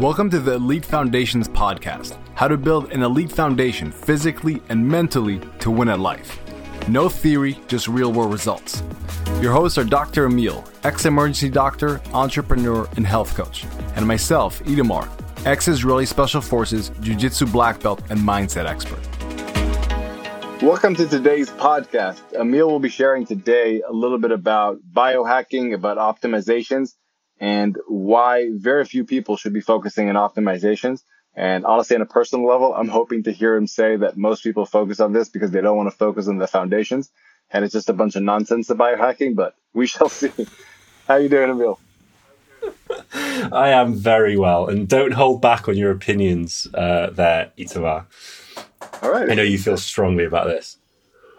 Welcome 0.00 0.28
to 0.28 0.40
the 0.40 0.56
Elite 0.56 0.84
Foundations 0.84 1.48
podcast 1.48 2.18
how 2.34 2.48
to 2.48 2.58
build 2.58 2.92
an 2.92 3.02
elite 3.02 3.32
foundation 3.32 3.90
physically 3.90 4.60
and 4.68 4.86
mentally 4.86 5.40
to 5.60 5.70
win 5.70 5.88
at 5.88 5.98
life. 5.98 6.38
No 6.86 7.08
theory, 7.08 7.58
just 7.66 7.88
real 7.88 8.12
world 8.12 8.30
results. 8.30 8.82
Your 9.40 9.54
hosts 9.54 9.78
are 9.78 9.84
Dr. 9.84 10.26
Emil, 10.26 10.62
ex 10.84 11.06
emergency 11.06 11.48
doctor, 11.48 12.02
entrepreneur, 12.12 12.86
and 12.98 13.06
health 13.06 13.34
coach, 13.34 13.64
and 13.94 14.06
myself, 14.06 14.62
Itamar, 14.64 15.08
ex 15.46 15.66
Israeli 15.66 16.04
Special 16.04 16.42
Forces, 16.42 16.90
Jiu 17.00 17.14
Jitsu 17.14 17.46
black 17.46 17.80
belt, 17.80 18.02
and 18.10 18.20
mindset 18.20 18.66
expert. 18.66 19.00
Welcome 20.62 20.94
to 20.96 21.06
today's 21.06 21.48
podcast. 21.48 22.20
Emil 22.38 22.68
will 22.68 22.80
be 22.80 22.90
sharing 22.90 23.24
today 23.24 23.80
a 23.80 23.92
little 23.92 24.18
bit 24.18 24.30
about 24.30 24.78
biohacking, 24.92 25.72
about 25.72 25.96
optimizations, 25.96 26.96
and 27.40 27.78
why 27.86 28.50
very 28.52 28.84
few 28.84 29.04
people 29.04 29.36
should 29.36 29.52
be 29.52 29.60
focusing 29.60 30.08
on 30.08 30.14
optimizations. 30.14 31.02
And 31.34 31.66
honestly, 31.66 31.96
on 31.96 32.02
a 32.02 32.06
personal 32.06 32.46
level, 32.46 32.74
I'm 32.74 32.88
hoping 32.88 33.22
to 33.24 33.32
hear 33.32 33.56
him 33.56 33.66
say 33.66 33.96
that 33.96 34.16
most 34.16 34.42
people 34.42 34.64
focus 34.64 35.00
on 35.00 35.12
this 35.12 35.28
because 35.28 35.50
they 35.50 35.60
don't 35.60 35.76
want 35.76 35.90
to 35.90 35.96
focus 35.96 36.28
on 36.28 36.38
the 36.38 36.46
foundations. 36.46 37.10
And 37.50 37.64
it's 37.64 37.72
just 37.72 37.90
a 37.90 37.92
bunch 37.92 38.16
of 38.16 38.22
nonsense, 38.22 38.68
the 38.68 38.74
biohacking, 38.74 39.36
but 39.36 39.54
we 39.74 39.86
shall 39.86 40.08
see. 40.08 40.32
How 41.06 41.16
you 41.16 41.28
doing, 41.28 41.50
Emil? 41.50 41.78
I 43.52 43.68
am 43.68 43.94
very 43.94 44.36
well. 44.38 44.66
And 44.66 44.88
don't 44.88 45.12
hold 45.12 45.42
back 45.42 45.68
on 45.68 45.76
your 45.76 45.90
opinions 45.90 46.66
uh, 46.72 47.10
there, 47.10 47.52
Itamar. 47.58 48.06
All 49.02 49.12
right. 49.12 49.30
I 49.30 49.34
know 49.34 49.42
you 49.42 49.58
feel 49.58 49.76
strongly 49.76 50.24
about 50.24 50.46
this. 50.46 50.78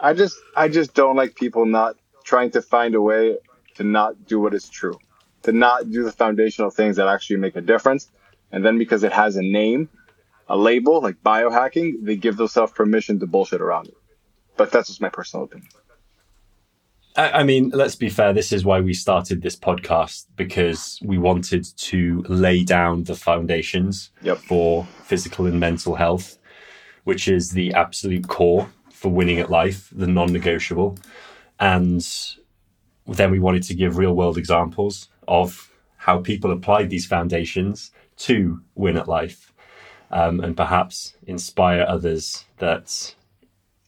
I 0.00 0.14
just, 0.14 0.36
I 0.56 0.68
just 0.68 0.94
don't 0.94 1.16
like 1.16 1.34
people 1.34 1.66
not 1.66 1.96
trying 2.22 2.52
to 2.52 2.62
find 2.62 2.94
a 2.94 3.02
way 3.02 3.36
to 3.74 3.82
not 3.82 4.26
do 4.26 4.38
what 4.38 4.54
is 4.54 4.68
true 4.68 4.98
to 5.42 5.52
not 5.52 5.90
do 5.90 6.04
the 6.04 6.12
foundational 6.12 6.70
things 6.70 6.96
that 6.96 7.08
actually 7.08 7.36
make 7.36 7.56
a 7.56 7.60
difference. 7.60 8.10
And 8.52 8.64
then 8.64 8.78
because 8.78 9.04
it 9.04 9.12
has 9.12 9.36
a 9.36 9.42
name, 9.42 9.88
a 10.48 10.56
label 10.56 11.00
like 11.00 11.22
biohacking, 11.22 12.02
they 12.02 12.16
give 12.16 12.36
themselves 12.36 12.72
permission 12.72 13.20
to 13.20 13.26
bullshit 13.26 13.60
around 13.60 13.88
it. 13.88 13.96
But 14.56 14.72
that's 14.72 14.88
just 14.88 15.00
my 15.00 15.08
personal 15.08 15.44
opinion. 15.44 15.70
I 17.16 17.42
mean, 17.42 17.70
let's 17.70 17.96
be 17.96 18.08
fair. 18.08 18.32
This 18.32 18.52
is 18.52 18.64
why 18.64 18.80
we 18.80 18.94
started 18.94 19.42
this 19.42 19.56
podcast 19.56 20.26
because 20.36 21.00
we 21.02 21.18
wanted 21.18 21.66
to 21.76 22.22
lay 22.28 22.62
down 22.62 23.04
the 23.04 23.16
foundations 23.16 24.10
yep. 24.22 24.38
for 24.38 24.86
physical 25.02 25.46
and 25.46 25.58
mental 25.58 25.96
health, 25.96 26.38
which 27.02 27.26
is 27.26 27.50
the 27.50 27.74
absolute 27.74 28.28
core 28.28 28.70
for 28.92 29.08
winning 29.08 29.40
at 29.40 29.50
life, 29.50 29.88
the 29.90 30.06
non 30.06 30.32
negotiable. 30.32 30.96
And 31.58 32.06
then 33.08 33.32
we 33.32 33.40
wanted 33.40 33.64
to 33.64 33.74
give 33.74 33.96
real 33.96 34.14
world 34.14 34.38
examples 34.38 35.08
of 35.28 35.70
how 35.96 36.18
people 36.18 36.50
applied 36.50 36.90
these 36.90 37.06
foundations 37.06 37.92
to 38.16 38.60
win 38.74 38.96
at 38.96 39.08
life 39.08 39.52
um, 40.10 40.40
and 40.40 40.56
perhaps 40.56 41.14
inspire 41.26 41.84
others 41.86 42.44
that 42.58 43.14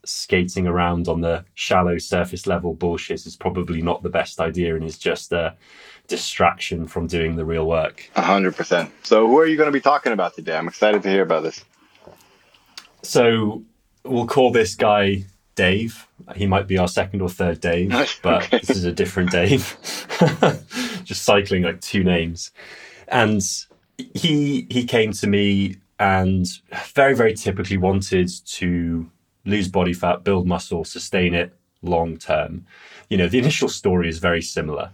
skating 0.04 0.66
around 0.66 1.08
on 1.08 1.20
the 1.20 1.44
shallow 1.54 1.98
surface 1.98 2.46
level 2.46 2.74
bullshit 2.74 3.26
is 3.26 3.36
probably 3.36 3.82
not 3.82 4.02
the 4.02 4.08
best 4.08 4.40
idea 4.40 4.74
and 4.74 4.84
is 4.84 4.98
just 4.98 5.32
a 5.32 5.54
distraction 6.08 6.86
from 6.86 7.06
doing 7.06 7.36
the 7.36 7.44
real 7.44 7.66
work. 7.66 8.10
A 8.16 8.22
hundred 8.22 8.56
percent. 8.56 8.90
So 9.02 9.26
who 9.26 9.38
are 9.38 9.46
you 9.46 9.56
going 9.56 9.68
to 9.68 9.72
be 9.72 9.80
talking 9.80 10.12
about 10.12 10.34
today? 10.34 10.56
I'm 10.56 10.68
excited 10.68 11.02
to 11.02 11.08
hear 11.08 11.22
about 11.22 11.42
this. 11.42 11.64
So 13.02 13.62
we'll 14.04 14.26
call 14.26 14.52
this 14.52 14.74
guy 14.74 15.24
Dave. 15.54 16.06
He 16.34 16.46
might 16.46 16.66
be 16.66 16.78
our 16.78 16.88
second 16.88 17.20
or 17.22 17.28
third 17.28 17.60
Dave, 17.60 17.90
but 18.22 18.44
okay. 18.44 18.58
this 18.58 18.70
is 18.70 18.84
a 18.84 18.92
different 18.92 19.30
Dave. 19.30 19.76
Just 21.10 21.24
cycling 21.24 21.64
like 21.64 21.80
two 21.80 22.04
names. 22.04 22.52
And 23.08 23.42
he 24.14 24.68
he 24.70 24.84
came 24.84 25.10
to 25.14 25.26
me 25.26 25.74
and 25.98 26.46
very, 26.94 27.16
very 27.16 27.34
typically 27.34 27.78
wanted 27.78 28.30
to 28.58 29.10
lose 29.44 29.66
body 29.66 29.92
fat, 29.92 30.22
build 30.22 30.46
muscle, 30.46 30.84
sustain 30.84 31.34
it 31.34 31.52
long 31.82 32.16
term. 32.16 32.64
You 33.08 33.16
know, 33.16 33.26
the 33.26 33.40
initial 33.40 33.68
story 33.68 34.08
is 34.08 34.20
very 34.20 34.40
similar, 34.40 34.92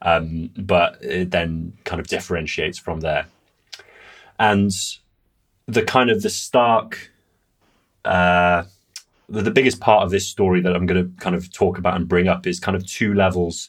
um, 0.00 0.48
but 0.56 0.96
it 1.04 1.32
then 1.32 1.74
kind 1.84 2.00
of 2.00 2.06
differentiates 2.06 2.78
from 2.78 3.00
there. 3.00 3.26
And 4.38 4.70
the 5.66 5.82
kind 5.82 6.08
of 6.08 6.22
the 6.22 6.30
stark 6.30 7.10
uh, 8.06 8.64
the, 9.28 9.42
the 9.42 9.50
biggest 9.50 9.80
part 9.80 10.02
of 10.02 10.10
this 10.10 10.26
story 10.26 10.62
that 10.62 10.74
I'm 10.74 10.86
going 10.86 11.04
to 11.04 11.20
kind 11.20 11.36
of 11.36 11.52
talk 11.52 11.76
about 11.76 11.96
and 11.96 12.08
bring 12.08 12.26
up 12.26 12.46
is 12.46 12.58
kind 12.58 12.74
of 12.74 12.86
two 12.86 13.12
levels 13.12 13.68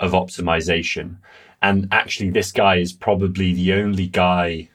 of 0.00 0.12
optimization. 0.12 1.16
And 1.62 1.88
actually, 1.90 2.30
this 2.30 2.52
guy 2.52 2.76
is 2.76 2.92
probably 2.92 3.54
the 3.54 3.72
only 3.72 4.06
guy, 4.06 4.68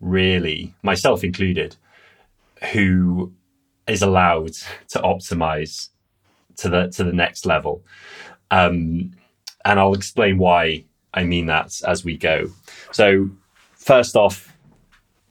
really, 0.00 0.74
myself 0.82 1.22
included, 1.22 1.76
who 2.72 3.32
is 3.86 4.02
allowed 4.02 4.52
to 4.88 4.98
optimize 5.00 5.90
to 6.56 6.68
the 6.68 6.88
to 6.88 7.04
the 7.04 7.12
next 7.12 7.46
level. 7.46 7.84
Um, 8.50 9.12
and 9.64 9.78
I'll 9.78 9.94
explain 9.94 10.38
why 10.38 10.84
I 11.14 11.24
mean 11.24 11.46
that 11.46 11.80
as 11.86 12.04
we 12.04 12.16
go. 12.16 12.50
So, 12.90 13.30
first 13.72 14.16
off, 14.16 14.56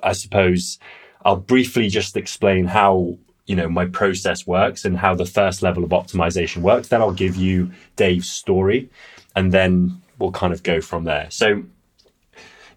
I 0.04 0.14
suppose 0.14 0.80
I'll 1.26 1.38
briefly 1.38 1.90
just 1.90 2.18
explain 2.18 2.66
how 2.66 3.18
you 3.46 3.56
know 3.56 3.68
my 3.68 3.86
process 3.86 4.46
works 4.46 4.86
and 4.86 4.98
how 4.98 5.16
the 5.16 5.26
first 5.26 5.62
level 5.62 5.84
of 5.84 5.90
optimization 5.90 6.58
works 6.58 6.88
then 6.90 7.02
i'll 7.02 7.12
give 7.12 7.36
you 7.36 7.72
dave's 7.96 8.30
story 8.30 8.90
and 9.36 9.52
then 9.52 10.02
we'll 10.22 10.32
kind 10.32 10.54
of 10.54 10.64
go 10.64 10.82
from 10.82 11.04
there. 11.04 11.28
So 11.30 11.64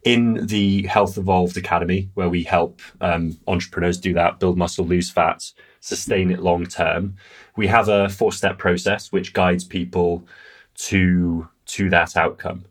in 0.05 0.47
the 0.47 0.87
health 0.87 1.17
evolved 1.17 1.57
academy 1.57 2.11
where 2.15 2.29
we 2.29 2.43
help 2.43 2.81
um, 3.01 3.39
entrepreneurs 3.47 3.99
do 3.99 4.13
that 4.15 4.39
build 4.39 4.59
muscle 4.59 4.85
lose 4.85 5.11
fat 5.11 5.51
sustain 5.81 6.31
it 6.31 6.41
long 6.41 6.67
term 6.67 7.15
we 7.57 7.67
have 7.67 7.89
a 7.89 8.11
four 8.11 8.31
step 8.31 8.59
process 8.59 9.11
which 9.13 9.33
guides 9.33 9.65
people 9.65 10.23
to 10.75 11.49
to 11.65 11.89
that 11.89 12.19
outcome 12.19 12.67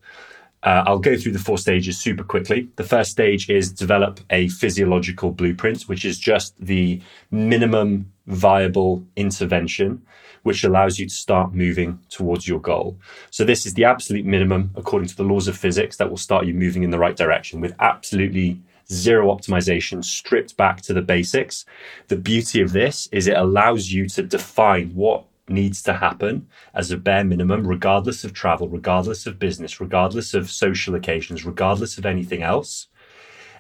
uh, 0.63 0.83
I'll 0.87 0.99
go 0.99 1.17
through 1.17 1.33
the 1.33 1.39
four 1.39 1.57
stages 1.57 1.97
super 1.97 2.23
quickly. 2.23 2.69
The 2.77 2.83
first 2.83 3.11
stage 3.11 3.49
is 3.49 3.71
develop 3.71 4.21
a 4.29 4.47
physiological 4.47 5.31
blueprint, 5.31 5.83
which 5.83 6.05
is 6.05 6.17
just 6.17 6.55
the 6.57 7.01
minimum 7.31 8.11
viable 8.27 9.03
intervention, 9.17 10.01
which 10.43 10.63
allows 10.63 10.99
you 10.99 11.07
to 11.07 11.13
start 11.13 11.53
moving 11.53 11.99
towards 12.09 12.47
your 12.47 12.59
goal. 12.59 12.97
So, 13.29 13.43
this 13.43 13.65
is 13.65 13.73
the 13.73 13.83
absolute 13.83 14.25
minimum 14.25 14.71
according 14.75 15.09
to 15.09 15.15
the 15.17 15.23
laws 15.23 15.49
of 15.49 15.57
physics 15.57 15.97
that 15.97 16.09
will 16.09 16.17
start 16.17 16.45
you 16.45 16.53
moving 16.53 16.83
in 16.83 16.91
the 16.91 16.99
right 16.99 17.17
direction 17.17 17.59
with 17.59 17.75
absolutely 17.79 18.61
zero 18.89 19.35
optimization, 19.35 20.03
stripped 20.03 20.55
back 20.55 20.81
to 20.81 20.93
the 20.93 21.01
basics. 21.01 21.65
The 22.07 22.17
beauty 22.17 22.61
of 22.61 22.71
this 22.71 23.07
is 23.11 23.27
it 23.27 23.37
allows 23.37 23.91
you 23.91 24.07
to 24.09 24.23
define 24.23 24.93
what 24.93 25.25
needs 25.47 25.81
to 25.83 25.93
happen 25.93 26.47
as 26.73 26.91
a 26.91 26.97
bare 26.97 27.23
minimum, 27.23 27.67
regardless 27.67 28.23
of 28.23 28.33
travel, 28.33 28.67
regardless 28.67 29.25
of 29.25 29.39
business, 29.39 29.81
regardless 29.81 30.33
of 30.33 30.49
social 30.49 30.95
occasions, 30.95 31.45
regardless 31.45 31.97
of 31.97 32.05
anything 32.05 32.41
else. 32.41 32.87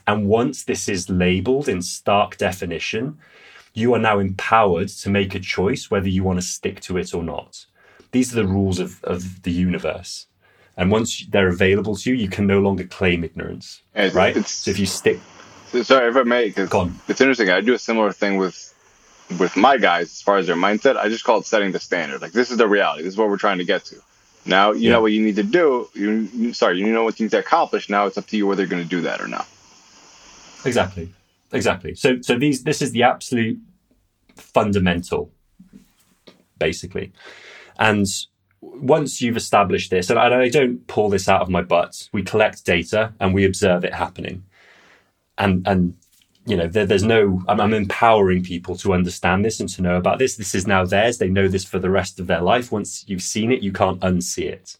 And 0.07 0.27
once 0.27 0.63
this 0.63 0.89
is 0.89 1.09
labeled 1.09 1.69
in 1.69 1.81
stark 1.81 2.37
definition, 2.37 3.17
you 3.73 3.93
are 3.93 3.99
now 3.99 4.19
empowered 4.19 4.89
to 4.89 5.09
make 5.09 5.33
a 5.33 5.39
choice 5.39 5.89
whether 5.89 6.09
you 6.09 6.23
want 6.23 6.39
to 6.39 6.45
stick 6.45 6.79
to 6.81 6.97
it 6.97 7.13
or 7.13 7.23
not. 7.23 7.65
These 8.11 8.31
are 8.33 8.41
the 8.41 8.47
rules 8.47 8.79
of, 8.79 9.03
of 9.03 9.41
the 9.43 9.51
universe. 9.51 10.27
And 10.77 10.91
once 10.91 11.25
they're 11.29 11.49
available 11.49 11.95
to 11.95 12.09
you, 12.09 12.15
you 12.15 12.27
can 12.27 12.47
no 12.47 12.59
longer 12.59 12.83
claim 12.83 13.23
ignorance. 13.23 13.81
It's, 13.95 14.15
right? 14.15 14.35
It's, 14.35 14.51
so 14.51 14.71
if 14.71 14.79
you 14.79 14.85
stick. 14.85 15.19
Sorry, 15.81 16.09
if 16.09 16.15
I 16.15 16.23
may, 16.23 16.47
it's 16.47 17.21
interesting. 17.21 17.49
I 17.49 17.61
do 17.61 17.73
a 17.73 17.79
similar 17.79 18.11
thing 18.11 18.37
with 18.37 18.72
with 19.39 19.55
my 19.55 19.77
guys 19.77 20.07
as 20.07 20.21
far 20.21 20.37
as 20.37 20.47
their 20.47 20.55
mindset, 20.55 20.97
I 20.97 21.09
just 21.09 21.23
call 21.23 21.39
it 21.39 21.45
setting 21.45 21.71
the 21.71 21.79
standard. 21.79 22.21
Like 22.21 22.31
this 22.31 22.51
is 22.51 22.57
the 22.57 22.67
reality. 22.67 23.03
This 23.03 23.13
is 23.13 23.17
what 23.17 23.29
we're 23.29 23.37
trying 23.37 23.59
to 23.59 23.65
get 23.65 23.85
to. 23.85 24.01
Now 24.45 24.71
you 24.71 24.81
yeah. 24.81 24.91
know 24.91 25.01
what 25.01 25.11
you 25.11 25.21
need 25.21 25.35
to 25.37 25.43
do. 25.43 25.89
You, 25.93 26.11
you 26.33 26.53
sorry, 26.53 26.79
you 26.79 26.91
know 26.91 27.03
what 27.03 27.19
you 27.19 27.25
need 27.25 27.31
to 27.31 27.39
accomplish. 27.39 27.89
Now 27.89 28.05
it's 28.05 28.17
up 28.17 28.27
to 28.27 28.37
you 28.37 28.47
whether 28.47 28.61
you're 28.61 28.69
going 28.69 28.83
to 28.83 28.89
do 28.89 29.01
that 29.01 29.21
or 29.21 29.27
not. 29.27 29.47
Exactly, 30.65 31.13
exactly. 31.51 31.95
So 31.95 32.21
so 32.21 32.37
these 32.37 32.63
this 32.63 32.81
is 32.81 32.91
the 32.91 33.03
absolute 33.03 33.59
fundamental, 34.35 35.31
basically, 36.57 37.13
and 37.77 38.05
once 38.61 39.21
you've 39.21 39.37
established 39.37 39.91
this, 39.91 40.09
and 40.09 40.17
I 40.19 40.49
don't 40.49 40.87
pull 40.87 41.09
this 41.09 41.27
out 41.27 41.41
of 41.41 41.49
my 41.49 41.61
butt, 41.61 42.09
we 42.11 42.23
collect 42.23 42.65
data 42.65 43.13
and 43.19 43.33
we 43.33 43.45
observe 43.45 43.83
it 43.83 43.93
happening, 43.93 44.43
and 45.37 45.65
and 45.67 45.95
you 46.45 46.57
know, 46.57 46.67
there, 46.67 46.85
there's 46.85 47.03
no, 47.03 47.41
I'm, 47.47 47.61
I'm, 47.61 47.73
empowering 47.73 48.43
people 48.43 48.75
to 48.77 48.93
understand 48.93 49.45
this 49.45 49.59
and 49.59 49.69
to 49.69 49.81
know 49.81 49.95
about 49.95 50.19
this. 50.19 50.35
This 50.35 50.53
is 50.53 50.67
now 50.67 50.85
theirs. 50.85 51.17
They 51.17 51.29
know 51.29 51.47
this 51.47 51.63
for 51.63 51.79
the 51.79 51.89
rest 51.89 52.19
of 52.19 52.27
their 52.27 52.41
life. 52.41 52.71
Once 52.71 53.05
you've 53.07 53.21
seen 53.21 53.51
it, 53.51 53.61
you 53.61 53.71
can't 53.71 53.99
unsee 54.01 54.49
it. 54.49 54.77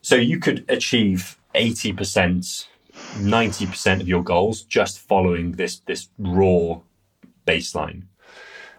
So 0.00 0.16
you 0.16 0.40
could 0.40 0.64
achieve 0.68 1.38
80%, 1.54 2.66
90% 2.92 4.00
of 4.00 4.08
your 4.08 4.24
goals 4.24 4.62
just 4.62 4.98
following 4.98 5.52
this, 5.52 5.78
this 5.86 6.08
raw 6.18 6.80
baseline. 7.46 8.04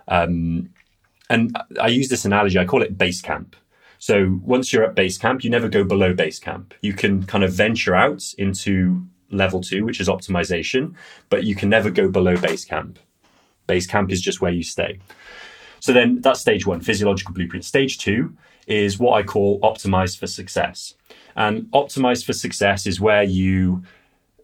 Um, 0.09 0.69
and 1.29 1.57
I 1.79 1.87
use 1.87 2.09
this 2.09 2.25
analogy, 2.25 2.59
I 2.59 2.65
call 2.65 2.81
it 2.81 2.97
base 2.97 3.21
camp. 3.21 3.55
So 3.99 4.37
once 4.43 4.73
you're 4.73 4.83
at 4.83 4.95
base 4.95 5.17
camp, 5.17 5.45
you 5.45 5.49
never 5.49 5.69
go 5.69 5.85
below 5.85 6.13
base 6.13 6.39
camp. 6.39 6.73
You 6.81 6.91
can 6.91 7.23
kind 7.23 7.43
of 7.43 7.53
venture 7.53 7.95
out 7.95 8.33
into 8.37 9.07
level 9.37 9.61
two, 9.61 9.85
which 9.85 9.99
is 9.99 10.07
optimization, 10.07 10.95
but 11.29 11.43
you 11.43 11.55
can 11.55 11.69
never 11.69 11.89
go 11.89 12.09
below 12.09 12.37
base 12.37 12.65
camp. 12.65 12.99
Base 13.67 13.87
camp 13.87 14.11
is 14.11 14.21
just 14.21 14.41
where 14.41 14.51
you 14.51 14.63
stay. 14.63 14.99
So 15.79 15.93
then 15.93 16.21
that's 16.21 16.39
stage 16.39 16.65
one, 16.65 16.81
physiological 16.81 17.33
blueprint. 17.33 17.65
Stage 17.65 17.97
two 17.97 18.35
is 18.67 18.99
what 18.99 19.13
I 19.13 19.23
call 19.23 19.59
optimized 19.61 20.19
for 20.19 20.27
success. 20.27 20.95
And 21.35 21.63
optimized 21.71 22.25
for 22.25 22.33
success 22.33 22.85
is 22.85 23.01
where 23.01 23.23
you 23.23 23.83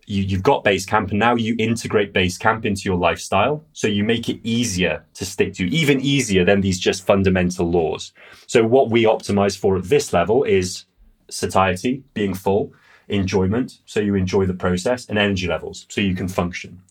you, 0.10 0.24
you've 0.24 0.44
got 0.44 0.64
base 0.64 0.86
camp 0.86 1.12
and 1.12 1.20
now 1.20 1.36
you 1.36 1.56
integrate 1.60 2.14
base 2.14 2.38
camp 2.38 2.66
into 2.66 2.82
your 2.82 2.98
lifestyle. 2.98 3.64
So 3.74 3.88
you 3.88 4.04
make 4.04 4.28
it 4.28 4.40
easier 4.44 5.06
to 5.14 5.24
stick 5.24 5.54
to, 5.54 5.70
even 5.70 6.02
easier 6.02 6.44
than 6.44 6.62
these 6.62 6.80
just 6.80 7.06
fundamental 7.06 7.70
laws. 7.70 8.12
So 8.48 8.66
what 8.66 8.90
we 8.90 9.04
optimize 9.04 9.58
for 9.58 9.78
at 9.78 9.84
this 9.84 10.12
level 10.12 10.44
is 10.44 10.86
satiety, 11.30 12.04
being 12.16 12.34
full, 12.34 12.74
enjoyment. 13.10 13.80
So 13.86 14.00
you 14.00 14.16
enjoy 14.16 14.46
the 14.46 14.54
process 14.54 15.08
and 15.08 15.18
energy 15.18 15.48
levels. 15.48 15.86
So 15.90 16.02
you 16.02 16.16
can 16.16 16.28
function. 16.28 16.82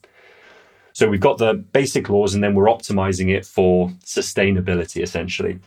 So 0.93 1.09
we've 1.09 1.21
got 1.21 1.39
the 1.39 1.55
basic 1.55 2.09
laws 2.09 2.35
and 2.35 2.43
then 2.43 2.55
we're 2.55 2.67
optimizing 2.67 3.35
it 3.35 3.47
for 3.47 3.91
sustainability 4.05 5.03
essentially. 5.03 5.61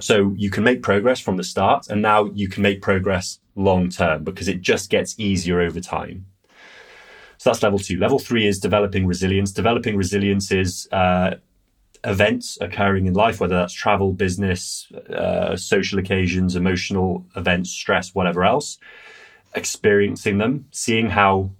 So 0.00 0.34
you 0.36 0.50
can 0.50 0.64
make 0.64 0.82
progress 0.82 1.20
from 1.20 1.36
the 1.36 1.44
start 1.44 1.88
and 1.88 2.02
now 2.02 2.24
you 2.26 2.48
can 2.48 2.62
make 2.62 2.82
progress 2.82 3.38
long 3.54 3.88
term 3.88 4.24
because 4.24 4.48
it 4.48 4.60
just 4.60 4.90
gets 4.90 5.18
easier 5.18 5.60
over 5.60 5.80
time. 5.80 6.26
So 7.38 7.50
that's 7.50 7.62
level 7.62 7.78
two. 7.78 7.98
Level 7.98 8.18
three 8.18 8.46
is 8.46 8.60
developing 8.60 9.06
resilience. 9.06 9.52
Developing 9.52 9.96
resilience 9.96 10.52
is 10.52 10.88
uh, 10.92 11.36
events 12.04 12.58
occurring 12.60 13.06
in 13.06 13.14
life, 13.14 13.40
whether 13.40 13.56
that's 13.56 13.72
travel, 13.72 14.12
business, 14.12 14.90
uh, 15.10 15.56
social 15.56 15.98
occasions, 15.98 16.56
emotional 16.56 17.24
events, 17.36 17.70
stress, 17.70 18.14
whatever 18.14 18.44
else, 18.44 18.78
experiencing 19.54 20.38
them, 20.38 20.66
seeing 20.70 21.10
how 21.10 21.50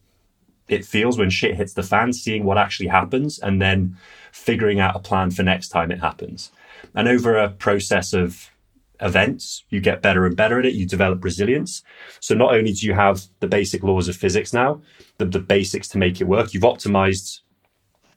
it 0.69 0.85
feels 0.85 1.19
when 1.19 1.31
shit 1.31 1.57
hits 1.57 1.75
the 1.75 1.83
fan, 1.83 2.13
seeing 2.13 2.45
what 2.45 2.59
actually 2.59 2.89
happens, 2.89 3.39
and 3.39 3.61
then 3.61 3.97
figuring 4.33 4.81
out 4.81 4.97
a 4.97 4.99
plan 4.99 5.31
for 5.31 5.43
next 5.43 5.69
time 5.69 5.91
it 5.91 6.01
happens. 6.01 6.51
And 6.95 7.09
over 7.09 7.37
a 7.37 7.51
process 7.51 8.13
of 8.13 8.51
events, 9.01 9.65
you 9.69 9.81
get 9.81 10.01
better 10.01 10.25
and 10.25 10.37
better 10.37 10.59
at 10.59 10.67
it. 10.67 10.75
You 10.75 10.87
develop 10.87 11.23
resilience. 11.25 11.83
So 12.21 12.35
not 12.35 12.55
only 12.55 12.73
do 12.73 12.87
you 12.87 12.95
have 12.95 13.23
the 13.41 13.49
basic 13.49 13.83
laws 13.83 14.09
of 14.09 14.17
physics 14.17 14.53
now, 14.53 14.81
the, 15.19 15.27
the 15.27 15.41
basics 15.41 15.89
to 15.89 15.99
make 15.99 16.21
it 16.21 16.25
work, 16.25 16.55
you've 16.55 16.63
optimized 16.63 17.41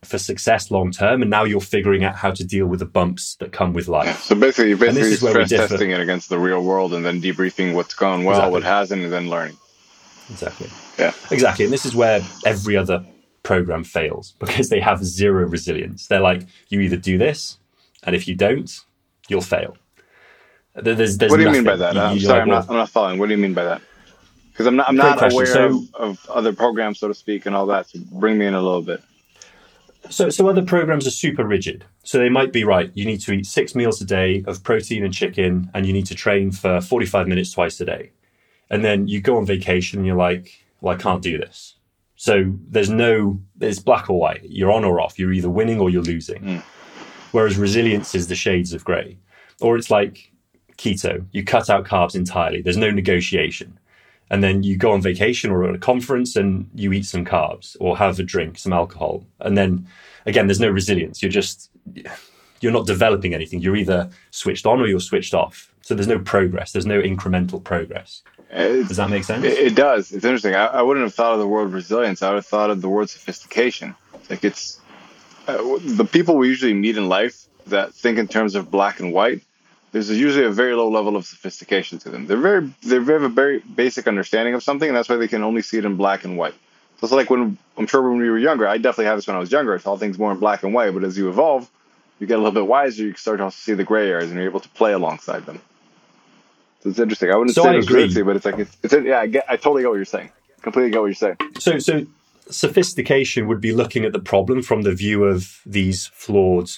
for 0.04 0.20
success 0.20 0.70
long 0.70 0.92
term, 0.92 1.22
and 1.22 1.32
now 1.32 1.44
you're 1.44 1.60
figuring 1.60 2.04
out 2.04 2.16
how 2.16 2.32
to 2.32 2.44
deal 2.44 2.68
with 2.68 2.80
the 2.80 2.86
bumps 2.86 3.36
that 3.38 3.52
come 3.52 3.74
with 3.74 3.88
life. 3.88 4.22
So 4.22 4.36
basically, 4.36 4.70
you're 4.70 4.78
basically 4.78 5.16
stress 5.16 5.50
testing 5.50 5.92
it 5.92 6.00
against 6.00 6.30
the 6.30 6.38
real 6.38 6.64
world, 6.64 6.94
and 6.94 7.04
then 7.04 7.22
debriefing 7.22 7.74
what's 7.74 7.96
gone 7.96 8.24
well, 8.24 8.36
exactly. 8.36 8.52
what 8.52 8.64
hasn't, 8.64 9.04
and 9.04 9.12
then 9.12 9.30
learning. 9.30 9.58
Exactly. 10.30 10.70
Yeah. 10.98 11.14
Exactly, 11.32 11.66
and 11.66 11.74
this 11.74 11.86
is 11.86 11.96
where 11.96 12.22
every 12.46 12.76
other 12.76 13.06
program 13.44 13.84
fails 13.84 14.34
because 14.40 14.70
they 14.70 14.80
have 14.80 15.04
zero 15.04 15.48
resilience. 15.48 16.08
They're 16.08 16.20
like, 16.20 16.42
you 16.70 16.82
either 16.82 16.98
do 16.98 17.18
this, 17.18 17.58
and 18.04 18.16
if 18.16 18.28
you 18.28 18.36
don't, 18.36 18.72
you'll 19.30 19.42
fail. 19.42 19.78
There's, 20.76 21.18
there's 21.18 21.32
what 21.32 21.38
do 21.38 21.44
you 21.44 21.48
nothing. 21.48 21.64
mean 21.64 21.64
by 21.64 21.76
that? 21.78 21.98
I'm 21.98 22.20
sorry, 22.20 22.42
I'm 22.42 22.50
not, 22.50 22.70
I'm 22.70 22.76
not 22.76 22.90
following. 22.90 23.18
What 23.18 23.28
do 23.28 23.32
you 23.32 23.42
mean 23.42 23.54
by 23.54 23.64
that? 23.64 23.82
Because 24.52 24.68
I'm 24.68 24.76
not, 24.76 24.90
I'm 24.90 24.96
not 24.96 25.32
aware 25.32 25.46
so, 25.46 25.66
of, 25.66 25.96
of, 25.96 26.30
other 26.30 26.54
programs, 26.54 27.00
so 27.00 27.08
to 27.08 27.14
speak, 27.14 27.46
and 27.46 27.56
all 27.56 27.66
that. 27.68 27.90
So 27.90 28.00
bring 28.12 28.38
me 28.38 28.46
in 28.46 28.54
a 28.54 28.62
little 28.62 28.82
bit. 28.82 29.02
So, 30.10 30.30
so 30.30 30.48
other 30.48 30.62
programs 30.62 31.08
are 31.08 31.12
super 31.12 31.46
rigid. 31.46 31.84
So 32.04 32.20
they 32.20 32.30
might 32.30 32.54
be 32.54 32.64
right. 32.64 32.92
You 32.94 33.06
need 33.06 33.22
to 33.22 33.34
eat 33.34 33.46
six 33.46 33.74
meals 33.74 34.02
a 34.02 34.06
day 34.06 34.44
of 34.48 34.64
protein 34.64 35.04
and 35.04 35.14
chicken, 35.14 35.70
and 35.74 35.86
you 35.86 35.94
need 35.94 36.06
to 36.08 36.16
train 36.16 36.52
for 36.52 36.80
45 36.82 37.28
minutes 37.28 37.52
twice 37.52 37.80
a 37.82 37.86
day. 37.86 38.12
And 38.70 38.84
then 38.84 39.08
you 39.08 39.22
go 39.22 39.38
on 39.38 39.46
vacation, 39.46 40.00
and 40.00 40.08
you're 40.08 40.16
like, 40.16 40.66
"Well, 40.82 40.96
I 40.96 40.98
can't 40.98 41.22
do 41.22 41.38
this." 41.38 41.76
So 42.16 42.54
there's 42.70 42.90
no, 42.90 43.40
it's 43.60 43.80
black 43.80 44.10
or 44.10 44.20
white. 44.20 44.42
You're 44.44 44.72
on 44.72 44.86
or 44.86 45.02
off. 45.02 45.20
You're 45.20 45.34
either 45.34 45.50
winning 45.50 45.80
or 45.80 45.90
you're 45.90 46.02
losing. 46.02 46.42
Mm. 46.42 46.64
Whereas 47.32 47.58
resilience 47.58 48.16
is 48.16 48.28
the 48.28 48.36
shades 48.36 48.74
of 48.74 48.86
grey. 48.86 49.18
Or 49.62 49.78
it's 49.78 49.92
like 49.92 50.32
keto. 50.78 51.26
You 51.34 51.44
cut 51.44 51.70
out 51.70 51.86
carbs 51.86 52.16
entirely. 52.16 52.62
There's 52.62 52.78
no 52.78 52.90
negotiation. 52.90 53.78
And 54.32 54.44
then 54.44 54.64
you 54.64 54.78
go 54.78 54.92
on 54.92 55.02
vacation 55.02 55.52
or 55.52 55.66
at 55.66 55.76
a 55.76 55.78
conference 55.78 56.36
and 56.36 56.70
you 56.74 56.94
eat 56.94 57.06
some 57.06 57.26
carbs 57.26 57.76
or 57.80 57.98
have 57.98 58.18
a 58.18 58.24
drink, 58.24 58.58
some 58.58 58.74
alcohol. 58.74 59.26
And 59.42 59.58
then 59.58 59.88
again, 60.26 60.48
there's 60.48 60.60
no 60.60 60.70
resilience. 60.70 61.22
You're 61.22 61.32
just, 61.32 61.70
you're 62.62 62.72
not 62.72 62.88
developing 62.88 63.34
anything. 63.34 63.62
You're 63.62 63.76
either 63.76 64.10
switched 64.32 64.66
on 64.66 64.82
or 64.82 64.88
you're 64.88 65.00
switched 65.00 65.34
off. 65.34 65.72
So 65.82 65.94
there's 65.94 66.08
no 66.08 66.20
progress. 66.20 66.72
There's 66.72 66.88
no 66.88 67.02
incremental 67.02 67.64
progress. 67.64 68.24
Does 68.56 68.98
that 68.98 69.10
make 69.10 69.24
sense? 69.24 69.44
It, 69.44 69.58
it 69.58 69.76
does. 69.76 70.12
It's 70.12 70.24
interesting. 70.24 70.56
I, 70.56 70.68
I, 70.68 70.82
wouldn't 70.82 71.04
have 71.04 71.14
thought 71.14 71.34
of 71.34 71.40
the 71.40 71.48
word 71.48 71.74
resilience. 71.74 72.24
I 72.24 72.30
would 72.30 72.36
have 72.36 72.46
thought 72.46 72.70
of 72.70 72.82
the 72.82 72.90
word 72.90 73.10
sophistication. 73.10 73.96
Like 74.30 74.44
it's 74.44 74.80
uh, 75.48 75.58
the 75.84 76.08
people 76.10 76.38
we 76.38 76.48
usually 76.48 76.74
meet 76.74 76.98
in 76.98 77.10
life 77.10 77.46
that 77.68 77.94
think 77.94 78.18
in 78.18 78.28
terms 78.28 78.56
of 78.56 78.72
black 78.72 79.00
and 79.00 79.12
white 79.12 79.42
there's 79.96 80.10
usually 80.10 80.44
a 80.44 80.52
very 80.52 80.76
low 80.76 80.90
level 80.90 81.16
of 81.16 81.26
sophistication 81.26 82.00
to 82.00 82.10
them. 82.10 82.28
They're 82.28 82.36
very 82.36 82.70
they 82.84 82.96
have 82.96 83.24
a 83.24 83.30
very 83.30 83.60
basic 83.60 84.08
understanding 84.10 84.54
of 84.54 84.62
something, 84.62 84.90
and 84.90 84.98
that's 84.98 85.08
why 85.08 85.16
they 85.16 85.30
can 85.30 85.42
only 85.42 85.62
see 85.62 85.78
it 85.78 85.86
in 85.86 85.96
black 85.96 86.26
and 86.26 86.38
white. 86.38 86.54
So 87.00 87.06
it's 87.06 87.14
like 87.14 87.30
when 87.30 87.58
I'm 87.78 87.88
sure 87.88 88.02
when 88.02 88.20
we 88.20 88.30
were 88.30 88.38
younger, 88.38 88.68
I 88.68 88.78
definitely 88.78 89.06
had 89.06 89.18
this 89.18 89.28
when 89.28 89.38
I 89.38 89.40
was 89.40 89.54
younger. 89.54 89.74
I 89.74 89.78
saw 89.78 89.96
things 89.96 90.20
more 90.20 90.34
in 90.34 90.40
black 90.40 90.64
and 90.64 90.74
white, 90.74 90.94
but 90.94 91.06
as 91.06 91.18
you 91.18 91.30
evolve, 91.30 91.70
you 92.20 92.28
get 92.28 92.36
a 92.36 92.38
little 92.40 92.52
bit 92.52 92.68
wiser. 92.68 93.04
You 93.04 93.14
start 93.14 93.40
to 93.40 93.50
see 93.52 93.74
the 93.74 93.86
gray 93.86 94.10
areas, 94.10 94.32
and 94.32 94.38
you're 94.38 94.50
able 94.50 94.60
to 94.60 94.70
play 94.70 94.92
alongside 94.92 95.46
them. 95.46 95.62
It's 96.86 97.00
interesting. 97.00 97.32
I 97.32 97.36
wouldn't 97.36 97.56
so 97.56 97.64
say 97.64 97.70
I 97.70 97.76
it's 97.76 97.88
agree. 97.88 98.22
but 98.22 98.36
it's 98.36 98.46
like 98.46 98.60
it's, 98.60 98.78
it's 98.84 98.94
yeah. 98.94 99.20
I 99.20 99.28
get. 99.28 99.46
I 99.50 99.58
totally 99.58 99.82
get 99.82 99.90
what 99.90 99.96
you're 99.96 100.06
saying. 100.06 100.32
Completely 100.62 100.92
get 100.92 101.02
what 101.02 101.08
you're 101.08 101.16
saying. 101.16 101.38
So 101.60 101.80
so 101.80 102.06
sophistication 102.50 103.48
would 103.48 103.62
be 103.62 103.72
looking 103.72 104.06
at 104.06 104.14
the 104.14 104.20
problem 104.20 104.62
from 104.62 104.84
the 104.84 104.94
view 104.94 105.24
of 105.24 105.62
these 105.66 106.08
flawed 106.08 106.70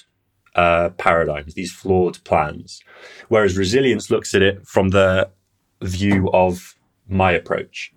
uh, 0.54 0.90
paradigms, 0.90 1.54
these 1.54 1.72
flawed 1.72 2.22
plans. 2.24 2.82
Whereas 3.28 3.56
resilience 3.56 4.10
looks 4.10 4.34
at 4.34 4.42
it 4.42 4.66
from 4.66 4.90
the 4.90 5.30
view 5.82 6.30
of 6.32 6.74
my 7.08 7.32
approach, 7.32 7.92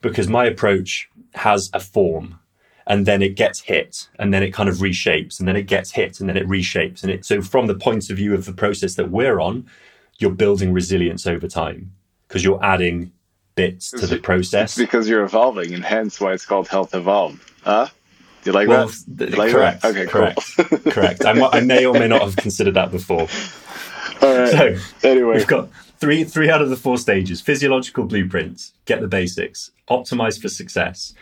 because 0.00 0.28
my 0.28 0.44
approach 0.44 1.08
has 1.34 1.70
a 1.72 1.80
form 1.80 2.38
and 2.86 3.06
then 3.06 3.22
it 3.22 3.36
gets 3.36 3.60
hit 3.60 4.08
and 4.18 4.32
then 4.32 4.42
it 4.42 4.50
kind 4.52 4.68
of 4.68 4.76
reshapes 4.76 5.38
and 5.38 5.48
then 5.48 5.56
it 5.56 5.62
gets 5.62 5.92
hit 5.92 6.20
and 6.20 6.28
then 6.28 6.36
it 6.36 6.46
reshapes. 6.46 7.02
And 7.02 7.10
it, 7.10 7.24
so 7.24 7.40
from 7.40 7.66
the 7.66 7.74
point 7.74 8.10
of 8.10 8.16
view 8.16 8.34
of 8.34 8.44
the 8.44 8.52
process 8.52 8.94
that 8.96 9.10
we're 9.10 9.40
on, 9.40 9.66
you're 10.18 10.30
building 10.30 10.72
resilience 10.72 11.26
over 11.26 11.48
time 11.48 11.92
because 12.28 12.44
you're 12.44 12.62
adding 12.64 13.12
bits 13.54 13.90
to 13.90 14.06
the 14.06 14.18
process. 14.18 14.72
It's 14.72 14.78
because 14.86 15.08
you're 15.08 15.24
evolving 15.24 15.74
and 15.74 15.84
hence 15.84 16.20
why 16.20 16.32
it's 16.32 16.46
called 16.46 16.68
health 16.68 16.94
Evolve. 16.94 17.44
Huh? 17.62 17.88
Do 18.42 18.50
you 18.50 18.54
like 18.54 18.68
well, 18.68 18.90
that? 19.08 19.30
You 19.30 19.36
like 19.36 19.52
correct. 19.52 19.82
That? 19.82 19.96
Okay, 19.96 20.06
correct. 20.06 20.40
Cool. 20.56 20.92
correct. 20.92 21.24
I, 21.24 21.30
I, 21.30 21.60
may 21.60 21.86
or 21.86 21.94
may 21.94 22.08
not 22.08 22.20
have 22.22 22.36
considered 22.36 22.74
that 22.74 22.90
before. 22.90 23.20
All 24.22 24.38
right. 24.38 24.50
So 24.50 24.76
anyway, 25.02 25.36
we've 25.36 25.46
got 25.46 25.70
three 25.98 26.24
three 26.24 26.50
out 26.50 26.60
of 26.60 26.68
the 26.68 26.76
four 26.76 26.98
stages: 26.98 27.40
physiological 27.40 28.04
blueprints, 28.04 28.74
get 28.84 29.00
the 29.00 29.08
basics, 29.08 29.70
optimize 29.88 30.40
for 30.40 30.48
success. 30.48 31.14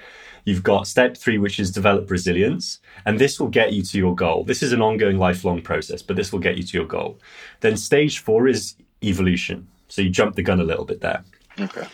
You've 0.45 0.63
got 0.63 0.87
step 0.87 1.17
three, 1.17 1.39
which 1.39 1.61
is 1.61 1.71
develop 1.71 2.11
resilience, 2.11 2.81
and 3.07 3.19
this 3.19 3.39
will 3.39 3.49
get 3.49 3.73
you 3.73 3.83
to 3.83 3.99
your 3.99 4.15
goal. 4.15 4.45
This 4.45 4.63
is 4.63 4.73
an 4.73 4.83
ongoing, 4.83 5.19
lifelong 5.19 5.63
process, 5.63 6.03
but 6.03 6.17
this 6.17 6.33
will 6.33 6.41
get 6.41 6.57
you 6.57 6.65
to 6.65 6.79
your 6.79 6.87
goal. 6.87 7.19
Then 7.61 7.77
stage 7.77 8.19
four 8.19 8.49
is 8.49 8.75
evolution. 9.05 9.69
So 9.89 10.03
you 10.03 10.11
jump 10.11 10.35
the 10.35 10.43
gun 10.43 10.59
a 10.59 10.65
little 10.65 10.85
bit 10.85 11.01
there. 11.01 11.23
Okay. 11.61 11.87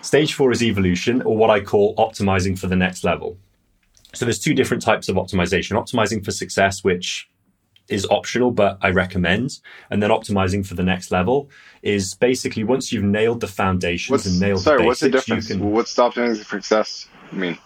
Stage 0.00 0.34
four 0.34 0.50
is 0.50 0.62
evolution, 0.62 1.22
or 1.22 1.36
what 1.36 1.50
I 1.50 1.60
call 1.60 1.94
optimizing 1.96 2.58
for 2.58 2.66
the 2.66 2.76
next 2.76 3.04
level. 3.04 3.38
So 4.14 4.24
there's 4.24 4.40
two 4.40 4.54
different 4.54 4.82
types 4.82 5.08
of 5.08 5.16
optimization. 5.16 5.72
Optimizing 5.72 6.24
for 6.24 6.32
success, 6.32 6.82
which 6.82 7.30
is 7.88 8.06
optional, 8.10 8.50
but 8.50 8.78
I 8.82 8.90
recommend. 8.90 9.60
And 9.90 10.02
then 10.02 10.10
optimizing 10.10 10.66
for 10.66 10.74
the 10.74 10.82
next 10.82 11.12
level 11.12 11.50
is 11.82 12.14
basically 12.14 12.64
once 12.64 12.92
you've 12.92 13.04
nailed 13.04 13.40
the 13.40 13.48
foundations 13.48 14.10
what's, 14.10 14.26
and 14.26 14.40
nailed 14.40 14.60
sorry, 14.60 14.78
the 14.78 14.88
basics, 14.88 14.88
what's 14.88 15.00
the 15.00 15.10
difference? 15.10 15.46
Can, 15.48 15.70
what's 15.70 15.94
optimizing 15.94 16.38
for 16.38 16.56
success 16.56 17.08
mean? 17.30 17.58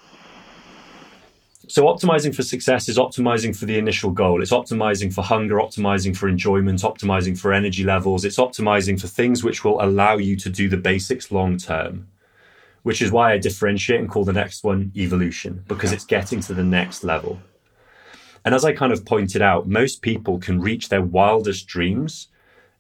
So 1.69 1.85
optimizing 1.85 2.35
for 2.35 2.43
success 2.43 2.89
is 2.89 2.97
optimizing 2.97 3.57
for 3.57 3.67
the 3.67 3.77
initial 3.77 4.11
goal. 4.11 4.41
It's 4.41 4.53
optimizing 4.53 5.13
for 5.13 5.23
hunger, 5.23 5.57
optimizing 5.57 6.17
for 6.17 6.29
enjoyment, 6.29 6.83
optimizing 6.83 7.37
for 7.37 7.53
energy 7.53 7.83
levels. 7.83 8.25
It's 8.25 8.39
optimizing 8.39 9.01
for 9.01 9.09
things 9.09 9.43
which 9.43 9.65
will 9.65 9.83
allow 9.83 10.17
you 10.17 10.37
to 10.37 10.49
do 10.49 10.69
the 10.69 10.77
basics 10.77 11.33
long 11.33 11.57
term 11.59 12.09
which 12.87 13.03
is 13.03 13.11
why 13.11 13.33
I 13.33 13.39
differentiate 13.39 13.99
and 13.99 14.09
call 14.09 14.25
the 14.25 14.33
next 14.33 14.63
one 14.63 14.93
evolution 14.95 15.65
because 15.67 15.91
it's 15.91 16.05
getting 16.05 16.39
to 16.43 16.55
the 16.55 16.63
next 16.63 17.03
level. 17.03 17.41
And 18.45 18.55
as 18.55 18.65
I 18.65 18.75
kind 18.75 18.93
of 18.93 19.05
pointed 19.05 19.43
out, 19.43 19.67
most 19.67 20.03
people 20.03 20.39
can 20.39 20.61
reach 20.61 20.89
their 20.89 21.03
wildest 21.03 21.67
dreams 21.67 22.29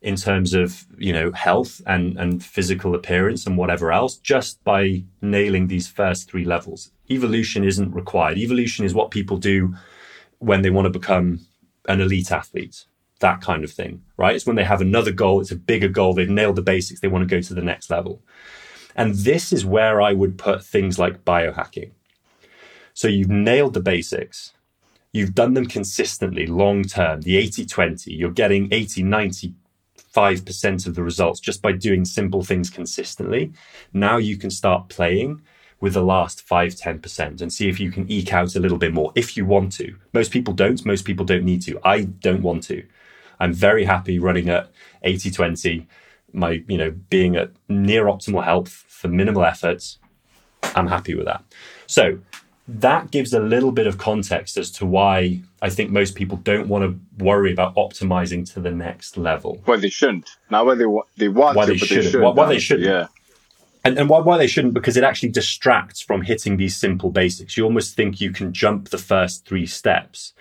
in 0.03 0.17
terms 0.17 0.55
of, 0.55 0.85
you 0.99 1.12
know, 1.12 1.33
health 1.33 1.81
and, 1.87 2.17
and 2.19 2.45
physical 2.45 2.95
appearance 2.95 3.47
and 3.47 3.57
whatever 3.57 3.93
else 3.93 4.17
just 4.17 4.62
by 4.62 5.03
nailing 5.23 5.67
these 5.67 5.88
first 5.88 6.31
three 6.31 6.45
levels. 6.45 6.91
Evolution 7.11 7.65
isn't 7.65 7.95
required. 7.95 8.38
Evolution 8.38 8.85
is 8.85 8.95
what 8.95 9.11
people 9.11 9.37
do 9.37 9.75
when 10.38 10.62
they 10.62 10.71
want 10.71 10.87
to 10.87 10.99
become 10.99 11.41
an 11.88 12.00
elite 12.00 12.31
athlete, 12.31 12.85
that 13.21 13.41
kind 13.41 13.65
of 13.65 13.73
thing, 13.73 14.03
right? 14.17 14.37
It's 14.37 14.47
when 14.47 14.57
they 14.57 14.65
have 14.65 14.81
another 14.81 15.12
goal, 15.12 15.41
it's 15.41 15.50
a 15.50 15.57
bigger 15.57 15.88
goal, 15.88 16.15
they've 16.15 16.29
nailed 16.29 16.57
the 16.57 16.62
basics, 16.62 17.00
they 17.00 17.09
want 17.09 17.29
to 17.29 17.35
go 17.35 17.41
to 17.41 17.55
the 17.55 17.62
next 17.62 17.91
level. 17.91 18.23
And 18.95 19.15
this 19.15 19.53
is 19.53 19.65
where 19.65 20.00
I 20.00 20.12
would 20.12 20.38
put 20.38 20.65
things 20.65 20.99
like 20.99 21.25
biohacking. 21.25 21.93
So 22.95 23.09
you've 23.09 23.29
nailed 23.29 23.75
the 23.75 23.81
basics. 23.81 24.53
You've 25.12 25.35
done 25.35 25.55
them 25.55 25.67
consistently, 25.67 26.47
long 26.47 26.83
term, 26.85 27.23
the 27.23 27.37
80 27.37 27.67
20. 27.67 28.12
You're 28.12 28.31
getting 28.31 28.69
80, 28.73 29.03
95% 30.16 30.87
of 30.87 30.94
the 30.94 31.02
results 31.02 31.40
just 31.40 31.62
by 31.62 31.73
doing 31.73 32.04
simple 32.04 32.42
things 32.42 32.70
consistently. 32.70 33.52
Now 33.92 34.16
you 34.16 34.37
can 34.37 34.50
start 34.50 34.88
playing 34.88 35.42
with 35.80 35.92
the 35.92 36.02
last 36.02 36.40
5 36.40 36.75
10% 36.75 37.42
and 37.42 37.52
see 37.52 37.68
if 37.68 37.78
you 37.78 37.90
can 37.92 38.11
eke 38.11 38.32
out 38.32 38.56
a 38.56 38.61
little 38.61 38.78
bit 38.78 38.94
more 38.94 39.12
if 39.14 39.37
you 39.37 39.44
want 39.44 39.73
to. 39.73 39.94
Most 40.14 40.30
people 40.30 40.54
don't. 40.54 40.85
Most 40.87 41.04
people 41.04 41.25
don't 41.25 41.44
need 41.44 41.62
to. 41.62 41.78
I 41.85 42.02
don't 42.04 42.42
want 42.42 42.62
to. 42.64 42.85
I'm 43.38 43.52
very 43.52 43.85
happy 43.85 44.18
running 44.18 44.49
at 44.49 44.70
80 45.02 45.30
20, 45.30 45.87
my, 46.32 46.64
you 46.66 46.78
know, 46.78 46.90
being 47.11 47.37
at 47.37 47.50
near 47.68 48.06
optimal 48.06 48.44
health 48.44 48.85
for 48.88 49.08
minimal 49.08 49.44
efforts. 49.44 49.99
I'm 50.75 50.87
happy 50.87 51.14
with 51.14 51.26
that. 51.26 51.44
So 51.87 52.18
that 52.68 53.11
gives 53.11 53.32
a 53.32 53.40
little 53.40 53.70
bit 53.70 53.87
of 53.87 53.99
context 53.99 54.56
as 54.56 54.70
to 54.73 54.87
why 54.87 55.40
I 55.62 55.70
think 55.70 55.90
most 55.90 56.16
people 56.16 56.38
don't 56.38 56.68
want 56.68 56.85
to 56.85 57.25
worry 57.25 57.52
about 57.52 57.75
optimizing 57.76 58.50
to 58.54 58.61
the 58.61 58.73
next 58.73 59.16
level. 59.16 59.62
Why 59.64 59.76
they 59.76 59.88
shouldn't. 59.88 60.28
Now, 60.50 60.64
why 60.64 60.75
they, 60.75 60.87
they 61.16 61.28
want 61.28 61.56
why 61.56 61.66
to, 61.66 61.73
they 61.73 61.78
but 61.78 61.88
shouldn't. 61.88 62.04
they 62.04 62.11
should. 62.11 62.23
Why, 62.23 62.30
why 62.30 62.46
they 62.46 62.58
shouldn't. 62.58 62.88
Yeah. 62.88 63.06
And, 63.85 63.96
and 63.99 64.08
why, 64.08 64.18
why 64.18 64.37
they 64.37 64.49
shouldn't, 64.49 64.75
because 64.75 64.96
it 64.96 65.04
actually 65.04 65.28
distracts 65.28 66.00
from 66.00 66.23
hitting 66.23 66.56
these 66.56 66.76
simple 66.76 67.11
basics. 67.11 67.56
You 67.56 67.62
almost 67.62 67.94
think 67.94 68.20
you 68.20 68.32
can 68.32 68.52
jump 68.52 68.88
the 68.88 68.99
first 68.99 69.46
three 69.46 69.66
steps. 69.66 70.32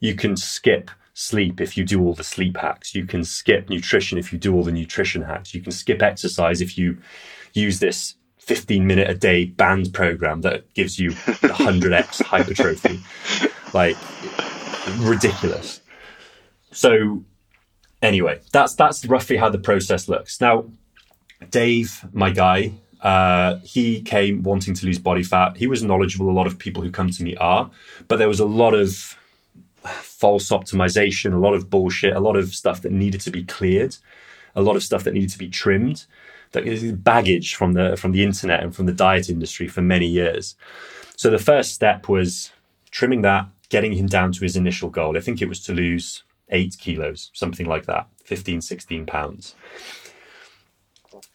You 0.00 0.14
can 0.14 0.36
skip 0.36 0.90
sleep 1.12 1.60
if 1.60 1.76
you 1.76 1.84
do 1.84 2.02
all 2.02 2.14
the 2.14 2.24
sleep 2.24 2.56
hacks. 2.56 2.94
You 2.94 3.04
can 3.04 3.24
skip 3.24 3.68
nutrition 3.68 4.16
if 4.16 4.32
you 4.32 4.38
do 4.38 4.54
all 4.54 4.62
the 4.62 4.72
nutrition 4.72 5.20
hacks. 5.20 5.52
You 5.52 5.60
can 5.60 5.72
skip 5.72 6.00
exercise 6.00 6.62
if 6.62 6.78
you 6.78 6.96
use 7.52 7.78
this 7.78 8.14
15 8.48 8.86
minute 8.86 9.10
a 9.10 9.14
day 9.14 9.44
band 9.44 9.92
program 9.92 10.40
that 10.40 10.72
gives 10.72 10.98
you 10.98 11.10
100x 11.10 12.22
hypertrophy. 12.32 13.00
Like 13.74 13.96
ridiculous. 15.06 15.82
So 16.72 17.24
anyway, 18.00 18.40
that's 18.50 18.74
that's 18.74 19.04
roughly 19.04 19.36
how 19.36 19.50
the 19.50 19.58
process 19.58 20.08
looks. 20.08 20.40
Now, 20.40 20.64
Dave, 21.50 22.02
my 22.14 22.30
guy, 22.30 22.72
uh, 23.02 23.58
he 23.58 24.00
came 24.00 24.42
wanting 24.42 24.72
to 24.74 24.86
lose 24.86 24.98
body 24.98 25.22
fat. 25.22 25.58
He 25.58 25.66
was 25.66 25.82
knowledgeable. 25.82 26.30
A 26.30 26.32
lot 26.32 26.46
of 26.46 26.58
people 26.58 26.82
who 26.82 26.90
come 26.90 27.10
to 27.10 27.22
me 27.22 27.36
are, 27.36 27.70
but 28.08 28.16
there 28.16 28.28
was 28.28 28.40
a 28.40 28.46
lot 28.46 28.72
of 28.72 29.14
false 29.84 30.48
optimization, 30.48 31.34
a 31.34 31.38
lot 31.38 31.52
of 31.52 31.68
bullshit, 31.68 32.16
a 32.16 32.20
lot 32.20 32.36
of 32.36 32.54
stuff 32.54 32.80
that 32.80 32.92
needed 32.92 33.20
to 33.20 33.30
be 33.30 33.44
cleared, 33.44 33.96
a 34.56 34.62
lot 34.62 34.74
of 34.74 34.82
stuff 34.82 35.04
that 35.04 35.12
needed 35.12 35.30
to 35.30 35.38
be 35.38 35.50
trimmed. 35.50 36.06
That 36.52 36.66
is 36.66 36.92
baggage 36.92 37.54
from 37.54 37.72
the 37.74 37.96
from 37.96 38.12
the 38.12 38.24
internet 38.24 38.62
and 38.62 38.74
from 38.74 38.86
the 38.86 38.92
diet 38.92 39.28
industry 39.28 39.68
for 39.68 39.82
many 39.82 40.06
years. 40.06 40.54
So 41.16 41.30
the 41.30 41.38
first 41.38 41.74
step 41.74 42.08
was 42.08 42.50
trimming 42.90 43.22
that, 43.22 43.46
getting 43.68 43.92
him 43.92 44.06
down 44.06 44.32
to 44.32 44.40
his 44.40 44.56
initial 44.56 44.88
goal. 44.88 45.16
I 45.16 45.20
think 45.20 45.42
it 45.42 45.48
was 45.48 45.60
to 45.64 45.74
lose 45.74 46.22
eight 46.50 46.76
kilos, 46.78 47.30
something 47.34 47.66
like 47.66 47.84
that, 47.86 48.06
15, 48.24 48.62
16 48.62 49.04
pounds. 49.04 49.54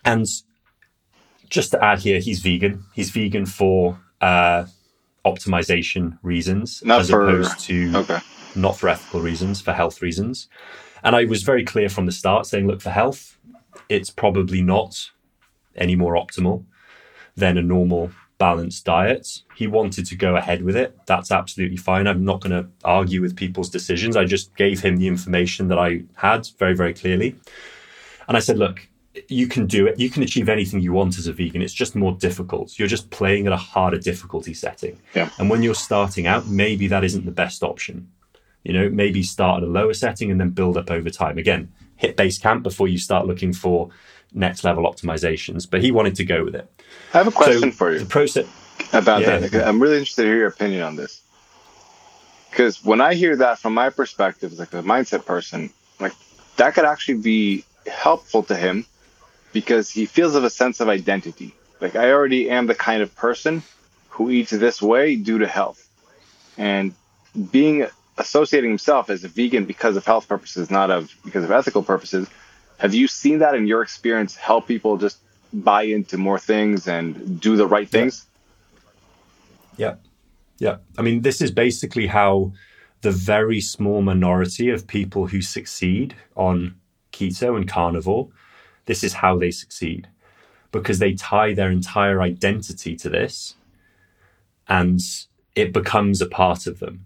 And 0.06 0.26
just 1.50 1.72
to 1.72 1.84
add 1.84 2.00
here, 2.00 2.20
he's 2.20 2.40
vegan. 2.40 2.86
He's 2.96 3.12
vegan 3.12 3.46
for 3.46 4.00
uh, 4.22 4.66
optimization 5.26 6.18
reasons, 6.24 6.82
Not 6.86 7.02
as 7.02 7.10
for- 7.10 7.22
opposed 7.24 7.60
to 7.62 7.92
Okay. 7.98 8.20
not 8.56 8.78
for 8.78 8.90
ethical 8.90 9.22
reasons, 9.22 9.62
for 9.62 9.74
health 9.74 10.02
reasons. 10.02 10.48
And 11.04 11.16
I 11.16 11.26
was 11.26 11.44
very 11.44 11.64
clear 11.66 11.90
from 11.90 12.06
the 12.06 12.12
start 12.12 12.46
saying, 12.46 12.68
look, 12.68 12.82
for 12.82 12.90
health, 12.90 13.38
it's 13.94 14.10
probably 14.10 14.62
not 14.62 15.12
any 15.76 15.96
more 15.96 16.16
optimal 16.16 16.66
than 17.36 17.58
a 17.58 17.62
normal 17.62 18.12
balanced 18.38 18.86
diet. 18.86 19.42
He 19.56 19.68
wanted 19.68 20.06
to 20.08 20.16
go 20.16 20.36
ahead 20.36 20.64
with 20.64 20.76
it. 20.76 20.98
That's 21.06 21.32
absolutely 21.32 21.78
fine. 21.78 22.08
I'm 22.08 22.26
not 22.26 22.42
going 22.42 22.52
to 22.52 22.70
argue 22.84 23.22
with 23.22 23.36
people's 23.36 23.70
decisions. 23.70 24.18
I 24.18 24.26
just 24.26 24.56
gave 24.56 24.82
him 24.82 24.98
the 24.98 25.08
information 25.08 25.68
that 25.70 25.80
I 25.80 26.04
had 26.16 26.48
very, 26.58 26.76
very 26.76 26.94
clearly. 26.94 27.36
And 28.28 28.36
I 28.36 28.40
said, 28.40 28.58
look, 28.58 28.88
you 29.28 29.48
can 29.48 29.68
do 29.68 29.86
it. 29.86 30.00
You 30.00 30.10
can 30.10 30.24
achieve 30.24 30.50
anything 30.50 30.82
you 30.82 30.94
want 30.94 31.18
as 31.20 31.28
a 31.28 31.34
vegan. 31.34 31.62
It's 31.62 31.74
just 31.74 31.96
more 31.96 32.14
difficult. 32.14 32.80
You're 32.80 32.88
just 32.88 33.10
playing 33.12 33.46
at 33.48 33.54
a 33.54 33.58
harder 33.58 34.00
difficulty 34.00 34.54
setting. 34.54 35.00
Yeah. 35.14 35.30
And 35.38 35.50
when 35.50 35.62
you're 35.62 35.76
starting 35.76 36.26
out, 36.26 36.48
maybe 36.48 36.88
that 36.88 37.04
isn't 37.04 37.26
the 37.26 37.32
best 37.32 37.64
option. 37.64 38.12
You 38.64 38.74
know, 38.74 38.90
maybe 38.90 39.22
start 39.24 39.62
at 39.62 39.70
a 39.70 39.72
lower 39.72 39.94
setting 39.94 40.32
and 40.32 40.40
then 40.40 40.50
build 40.50 40.78
up 40.78 40.90
over 40.90 41.10
time. 41.10 41.38
Again, 41.38 41.72
hit 42.04 42.18
base 42.18 42.38
camp 42.38 42.64
before 42.64 42.88
you 42.88 42.98
start 42.98 43.26
looking 43.26 43.54
for 43.54 43.90
next 44.34 44.64
level 44.64 44.84
optimizations. 44.84 45.68
But 45.70 45.82
he 45.82 45.92
wanted 45.92 46.16
to 46.16 46.26
go 46.26 46.44
with 46.44 46.56
it. 46.56 46.70
I 47.14 47.18
have 47.20 47.28
a 47.28 47.32
question 47.32 47.72
So 47.72 47.78
for 47.78 47.94
you 47.94 48.00
The 48.00 48.06
process. 48.06 48.46
about 48.92 49.22
Yeah. 49.22 49.40
that. 49.40 49.68
I'm 49.68 49.82
really 49.82 49.98
interested 49.98 50.24
to 50.24 50.28
hear 50.28 50.38
your 50.38 50.48
opinion 50.48 50.82
on 50.84 50.96
this. 50.96 51.22
Because 52.50 52.84
when 52.84 53.02
I 53.02 53.16
hear 53.16 53.36
that 53.38 53.58
from 53.58 53.74
my 53.74 53.90
perspective, 53.90 54.52
as 54.52 54.60
like 54.60 54.74
a 54.74 54.84
mindset 54.84 55.26
person, 55.26 55.72
like 56.00 56.14
that 56.58 56.76
could 56.76 56.86
actually 56.86 57.20
be 57.34 57.64
helpful 57.88 58.44
to 58.44 58.56
him 58.56 58.86
because 59.54 59.90
he 59.90 60.06
feels 60.06 60.36
of 60.36 60.44
a 60.44 60.50
sense 60.50 60.80
of 60.80 60.90
identity. 60.90 61.56
Like 61.80 61.96
I 61.96 62.12
already 62.12 62.50
am 62.50 62.68
the 62.68 62.76
kind 62.76 63.02
of 63.02 63.16
person 63.16 63.64
who 64.10 64.30
eats 64.30 64.52
this 64.52 64.82
way 64.82 65.16
due 65.16 65.40
to 65.40 65.48
health, 65.48 65.80
and 66.58 66.94
being 67.52 67.88
associating 68.18 68.70
himself 68.70 69.10
as 69.10 69.24
a 69.24 69.28
vegan 69.28 69.66
because 69.66 69.98
of 69.98 70.06
health 70.06 70.28
purposes, 70.28 70.70
not 70.70 70.92
of 70.92 71.14
because 71.24 71.44
of 71.44 71.52
ethical 71.52 71.84
purposes. 71.84 72.28
Have 72.78 72.94
you 72.94 73.08
seen 73.08 73.40
that 73.40 73.56
in 73.56 73.68
your 73.68 73.82
experience 73.82 74.36
help 74.36 74.68
people 74.68 74.98
just 74.98 75.18
buy 75.54 75.84
into 75.84 76.18
more 76.18 76.40
things 76.40 76.88
and 76.88 77.40
do 77.40 77.56
the 77.56 77.68
right 77.68 77.88
things? 77.88 78.26
Yeah. 79.78 79.96
Yeah. 80.60 80.78
I 80.98 81.02
mean, 81.02 81.22
this 81.22 81.42
is 81.42 81.52
basically 81.52 82.08
how 82.08 82.54
the 83.02 83.12
very 83.12 83.62
small 83.62 84.02
minority 84.02 84.70
of 84.70 84.88
people 84.88 85.28
who 85.28 85.42
succeed 85.42 86.16
on 86.36 86.76
keto 87.12 87.56
and 87.56 87.68
carnivore, 87.68 88.30
this 88.86 89.04
is 89.04 89.14
how 89.14 89.38
they 89.38 89.52
succeed 89.52 90.08
because 90.72 91.00
they 91.00 91.14
tie 91.14 91.54
their 91.54 91.70
entire 91.70 92.22
identity 92.22 92.96
to 92.96 93.10
this 93.10 93.56
and 94.68 95.00
it 95.56 95.72
becomes 95.72 96.22
a 96.22 96.26
part 96.26 96.66
of 96.66 96.80
them. 96.80 97.06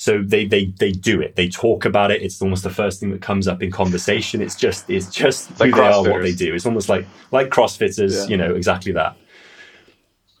So 0.00 0.22
they, 0.24 0.46
they, 0.46 0.64
they 0.78 0.92
do 0.92 1.20
it. 1.20 1.36
They 1.36 1.50
talk 1.50 1.84
about 1.84 2.10
it. 2.10 2.22
It's 2.22 2.40
almost 2.40 2.62
the 2.62 2.70
first 2.70 3.00
thing 3.00 3.10
that 3.10 3.20
comes 3.20 3.46
up 3.46 3.62
in 3.62 3.70
conversation. 3.70 4.40
It's 4.40 4.56
just 4.56 4.88
it's 4.88 5.10
just 5.10 5.60
Like 5.60 5.68
who 5.70 5.76
they 5.76 5.82
are, 5.88 6.02
what 6.02 6.22
they 6.22 6.32
do. 6.34 6.54
It's 6.54 6.64
almost 6.64 6.88
like 6.88 7.06
like 7.32 7.50
CrossFitters, 7.50 8.22
Yeah. 8.22 8.26
you 8.30 8.38
know, 8.38 8.54
exactly 8.54 8.92
that. 8.92 9.14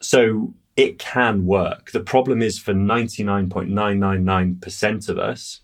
So 0.00 0.54
it 0.76 0.98
can 0.98 1.44
work. 1.44 1.90
The 1.90 2.00
problem 2.00 2.40
is 2.40 2.58
for 2.58 2.72
99.999% 2.72 5.08
of 5.10 5.18
us, 5.18 5.60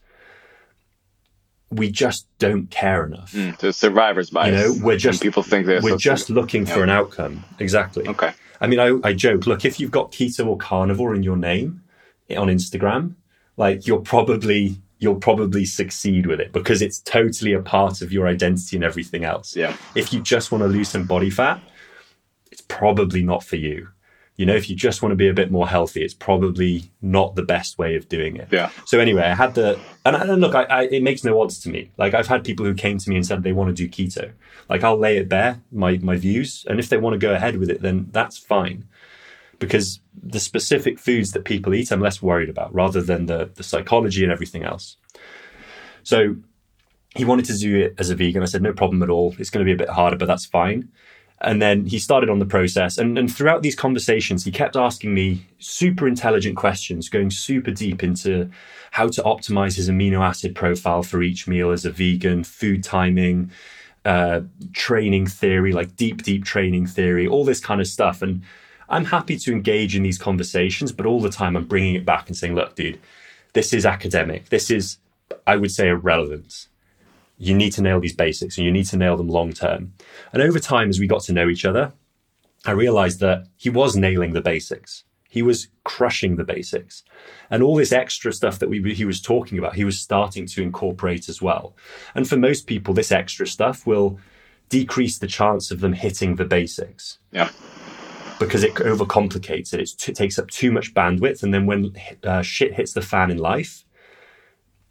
we 1.71 1.91
just 1.91 2.26
don't 2.38 2.71
care 2.71 3.07
enough. 3.07 3.33
Mm, 3.33 3.57
the 3.59 3.73
survivor's 3.73 4.29
bias. 4.29 4.49
You 4.49 4.57
know, 4.79 4.85
we're 4.85 4.99
just- 4.99 5.23
people 5.23 5.43
think 5.43 5.65
they're 5.65 5.81
We're 5.81 5.97
just 5.97 6.29
looking 6.29 6.67
for 6.67 6.79
Yeah. 6.81 6.85
an 6.85 6.91
outcome. 6.91 7.45
Exactly. 7.59 8.07
okay. 8.09 8.33
I 8.61 8.67
mean, 8.67 8.79
I, 8.79 8.99
I 9.05 9.15
joke, 9.15 9.47
look, 9.47 9.65
if 9.65 9.81
you've 9.81 9.91
got 9.91 10.12
keto 10.12 10.47
or 10.47 10.59
carnivore 10.59 11.15
in 11.15 11.23
your 11.23 11.37
name 11.37 11.81
on 12.37 12.49
Instagram, 12.49 13.15
like 13.57 13.87
you're 13.87 14.01
probably 14.01 14.77
you'll 14.99 15.17
probably 15.17 15.65
succeed 15.65 16.27
with 16.27 16.41
it 16.41 16.53
because 16.53 16.81
it's 16.81 17.01
totally 17.01 17.53
a 17.53 17.61
part 17.61 18.01
of 18.01 18.13
your 18.13 18.27
identity 18.27 18.77
and 18.77 18.85
everything 18.85 19.25
else. 19.25 19.55
Yeah. 19.55 19.77
If 19.95 20.13
you 20.13 20.21
just 20.21 20.51
want 20.51 20.63
to 20.63 20.69
lose 20.69 20.89
some 20.89 21.05
body 21.05 21.31
fat, 21.31 21.61
it's 22.51 22.63
probably 22.63 23.23
not 23.23 23.45
for 23.45 23.57
you. 23.57 23.89
You 24.37 24.45
know, 24.45 24.55
if 24.55 24.69
you 24.69 24.77
just 24.77 25.03
want 25.03 25.13
to 25.13 25.17
be 25.17 25.29
a 25.29 25.35
bit 25.35 25.51
more 25.51 25.67
healthy, 25.67 26.03
it's 26.03 26.13
probably 26.13 26.91
not 27.01 27.37
the 27.37 27.43
best 27.43 27.79
way 27.79 27.97
of 27.97 28.07
doing 28.09 28.37
it. 28.37 28.49
Yeah. 28.51 28.71
So 28.85 29.01
anyway, 29.01 29.23
I 29.23 29.35
had 29.35 29.55
the 29.55 29.81
and, 30.05 30.15
and 30.15 30.41
look, 30.41 30.55
I, 30.55 30.65
I, 30.65 30.83
it 30.85 31.03
makes 31.03 31.25
no 31.25 31.41
odds 31.41 31.59
to 31.61 31.71
me. 31.71 31.91
Like 31.97 32.13
I've 32.13 32.27
had 32.27 32.45
people 32.45 32.67
who 32.67 32.75
came 32.75 32.99
to 32.99 33.09
me 33.09 33.17
and 33.17 33.27
said 33.27 33.43
they 33.43 33.53
want 33.53 33.75
to 33.75 33.75
do 33.75 33.89
keto. 33.89 34.33
Like 34.69 34.85
I'll 34.85 34.99
lay 34.99 35.17
it 35.17 35.29
bare, 35.29 35.63
my 35.73 35.97
my 35.99 36.17
views, 36.17 36.67
and 36.69 36.79
if 36.79 36.91
they 36.91 36.99
want 36.99 37.15
to 37.15 37.19
go 37.19 37.35
ahead 37.35 37.57
with 37.57 37.71
it, 37.71 37.81
then 37.81 38.09
that's 38.13 38.37
fine. 38.37 38.85
Because 39.59 40.01
the 40.23 40.41
specific 40.41 40.99
foods 40.99 41.33
that 41.33 41.45
people 41.45 41.75
eat, 41.75 41.91
I'm 41.91 42.01
less 42.01 42.21
worried 42.21 42.51
about, 42.51 42.75
rather 42.75 43.01
than 43.03 43.27
the 43.27 43.51
the 43.55 43.63
psychology 43.63 44.23
and 44.23 44.33
everything 44.33 44.65
else. 44.65 44.97
So 46.03 46.37
he 47.15 47.25
wanted 47.25 47.47
to 47.47 47.59
do 47.59 47.79
it 47.79 47.95
as 47.99 48.11
a 48.11 48.15
vegan. 48.15 48.43
I 48.43 48.47
said 48.47 48.63
no 48.63 48.73
problem 48.73 49.03
at 49.03 49.11
all. 49.11 49.35
It's 49.39 49.51
going 49.51 49.65
to 49.65 49.69
be 49.69 49.73
a 49.73 49.87
bit 49.87 49.89
harder, 49.89 50.17
but 50.17 50.27
that's 50.27 50.45
fine. 50.45 50.89
And 51.41 51.61
then 51.61 51.87
he 51.87 51.99
started 51.99 52.31
on 52.31 52.39
the 52.39 52.47
process. 52.47 52.99
And, 52.99 53.19
and 53.19 53.35
throughout 53.35 53.63
these 53.63 53.75
conversations, 53.75 54.45
he 54.45 54.51
kept 54.51 54.77
asking 54.77 55.13
me 55.15 55.47
super 55.59 56.09
intelligent 56.09 56.57
questions, 56.57 57.09
going 57.09 57.31
super 57.31 57.71
deep 57.71 58.03
into 58.03 58.51
how 58.91 59.09
to 59.09 59.23
optimize 59.23 59.77
his 59.77 59.91
amino 59.91 60.21
acid 60.21 60.55
profile 60.55 61.03
for 61.03 61.23
each 61.23 61.47
meal 61.47 61.71
as 61.71 61.85
a 61.85 61.91
vegan, 61.91 62.45
food 62.45 62.83
timing, 62.83 63.51
uh, 64.05 64.41
training 64.73 65.27
theory, 65.27 65.73
like 65.73 65.97
deep, 65.97 66.23
deep 66.23 66.45
training 66.45 66.87
theory, 66.87 67.27
all 67.27 67.45
this 67.45 67.61
kind 67.61 67.81
of 67.81 67.87
stuff. 67.87 68.23
And 68.23 68.43
I'm 68.88 69.07
happy 69.07 69.38
to 69.38 69.52
engage 69.52 69.97
in 69.97 70.02
these 70.02 70.19
conversations, 70.19 70.93
but 70.93 71.07
all 71.07 71.21
the 71.21 71.31
time 71.31 71.57
I'm 71.57 71.66
bringing 71.66 71.95
it 71.95 72.05
back 72.05 72.28
and 72.28 72.37
saying, 72.37 72.55
look, 72.55 72.76
dude, 72.76 73.00
this 73.52 73.73
is 73.73 73.85
academic. 73.85 74.49
This 74.49 74.71
is, 74.71 74.99
I 75.47 75.57
would 75.57 75.71
say, 75.71 75.88
irrelevant 75.88 76.69
you 77.38 77.55
need 77.55 77.73
to 77.73 77.83
nail 77.83 78.00
these 78.00 78.14
basics 78.14 78.57
and 78.57 78.64
you 78.64 78.73
need 78.73 78.87
to 78.87 78.97
nail 78.97 79.16
them 79.16 79.28
long 79.28 79.52
term. 79.52 79.93
And 80.33 80.43
over 80.43 80.59
time, 80.59 80.88
as 80.88 80.99
we 80.99 81.07
got 81.07 81.23
to 81.23 81.33
know 81.33 81.49
each 81.49 81.64
other, 81.64 81.93
I 82.64 82.73
realized 82.73 83.21
that 83.21 83.47
he 83.57 83.71
was 83.71 83.97
nailing 83.97 84.33
the 84.33 84.40
basics. 84.40 85.05
He 85.28 85.43
was 85.43 85.69
crushing 85.85 86.37
the 86.37 86.45
basics. 86.45 87.02
And 87.50 87.62
all 87.62 87.76
this 87.76 87.93
extra 87.93 88.33
stuff 88.33 88.59
that 88.59 88.71
we, 88.71 88.95
he 88.95 89.05
was 89.05 89.21
talking 89.21 89.59
about, 89.59 89.75
he 89.75 89.85
was 89.85 90.00
starting 90.00 90.47
to 90.47 90.62
incorporate 90.62 91.28
as 91.28 91.43
well. 91.43 91.76
And 92.14 92.26
for 92.28 92.37
most 92.37 92.66
people, 92.66 92.95
this 92.95 93.12
extra 93.12 93.47
stuff 93.47 93.87
will 93.87 94.19
decrease 94.69 95.19
the 95.19 95.26
chance 95.26 95.71
of 95.71 95.81
them 95.81 95.93
hitting 95.93 96.37
the 96.37 96.45
basics. 96.45 97.19
Yeah. 97.33 97.50
Because 98.38 98.62
it 98.62 98.75
overcomplicates 98.75 99.73
it. 99.73 100.09
it 100.09 100.14
takes 100.14 100.38
up 100.38 100.49
too 100.49 100.71
much 100.71 100.93
bandwidth. 100.93 101.43
And 101.43 101.55
then 101.55 101.66
when 101.66 101.97
uh, 102.23 102.43
shit 102.43 102.75
hits 102.75 102.93
the 102.93 103.00
fan 103.00 103.31
in 103.31 103.38
life, 103.38 103.85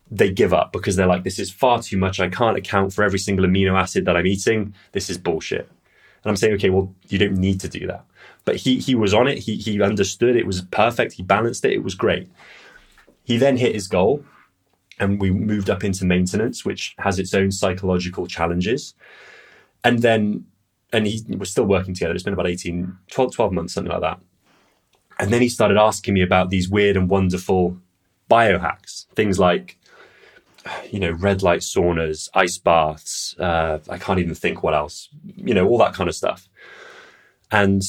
they 0.10 0.32
give 0.32 0.54
up 0.54 0.72
because 0.72 0.96
they're 0.96 1.08
like, 1.08 1.24
this 1.24 1.40
is 1.40 1.52
far 1.52 1.82
too 1.82 1.98
much. 1.98 2.20
I 2.20 2.30
can't 2.30 2.58
account 2.58 2.94
for 2.94 3.04
every 3.04 3.20
single 3.20 3.46
amino 3.46 3.80
acid 3.80 4.06
that 4.06 4.16
I'm 4.16 4.26
eating. 4.26 4.74
This 4.92 5.10
is 5.10 5.18
bullshit. 5.18 5.70
And 6.24 6.32
I'm 6.32 6.36
saying, 6.36 6.56
okay, 6.56 6.70
well, 6.70 6.94
you 7.08 7.18
don't 7.18 7.38
need 7.38 7.60
to 7.62 7.70
do 7.70 7.86
that. 7.88 8.06
But 8.46 8.58
he 8.58 8.80
he 8.80 8.96
was 8.96 9.14
on 9.14 9.28
it. 9.28 9.40
He 9.40 9.58
he 9.58 9.82
understood 9.82 10.36
it 10.36 10.46
was 10.46 10.62
perfect. 10.62 11.14
He 11.14 11.24
balanced 11.24 11.66
it. 11.66 11.74
It 11.74 11.84
was 11.84 11.96
great. 11.96 12.30
He 13.24 13.38
then 13.38 13.58
hit 13.58 13.74
his 13.74 13.88
goal, 13.88 14.24
and 15.00 15.20
we 15.20 15.32
moved 15.32 15.70
up 15.70 15.84
into 15.84 16.06
maintenance, 16.06 16.64
which 16.64 16.96
has 17.00 17.18
its 17.18 17.34
own 17.34 17.52
psychological 17.52 18.28
challenges. 18.28 18.94
And 19.84 20.00
then, 20.00 20.46
and 20.96 21.08
he 21.08 21.24
was 21.38 21.52
still 21.52 21.66
working 21.66 21.94
together. 21.94 22.14
It's 22.14 22.24
been 22.24 22.34
about 22.34 22.48
18, 22.48 22.98
12, 23.12 23.34
12 23.34 23.52
months, 23.52 23.74
something 23.74 23.92
like 23.92 24.02
that. 24.02 24.20
And 25.20 25.32
then 25.32 25.42
he 25.42 25.50
started 25.50 25.78
asking 25.78 26.14
me 26.14 26.22
about 26.22 26.50
these 26.50 26.70
weird 26.70 26.98
and 26.98 27.10
wonderful 27.10 27.78
biohacks, 28.30 29.06
things 29.16 29.40
like 29.40 29.78
you 30.90 31.00
know, 31.00 31.12
red 31.12 31.44
light 31.44 31.62
saunas, 31.62 32.30
ice 32.34 32.58
baths. 32.58 33.36
Uh, 33.40 33.80
I 33.90 33.98
can't 33.98 34.20
even 34.20 34.36
think 34.36 34.64
what 34.64 34.74
else, 34.74 35.10
you 35.36 35.54
know, 35.54 35.68
all 35.68 35.78
that 35.80 35.94
kind 35.94 36.10
of 36.10 36.16
stuff. 36.16 36.48
And 37.52 37.82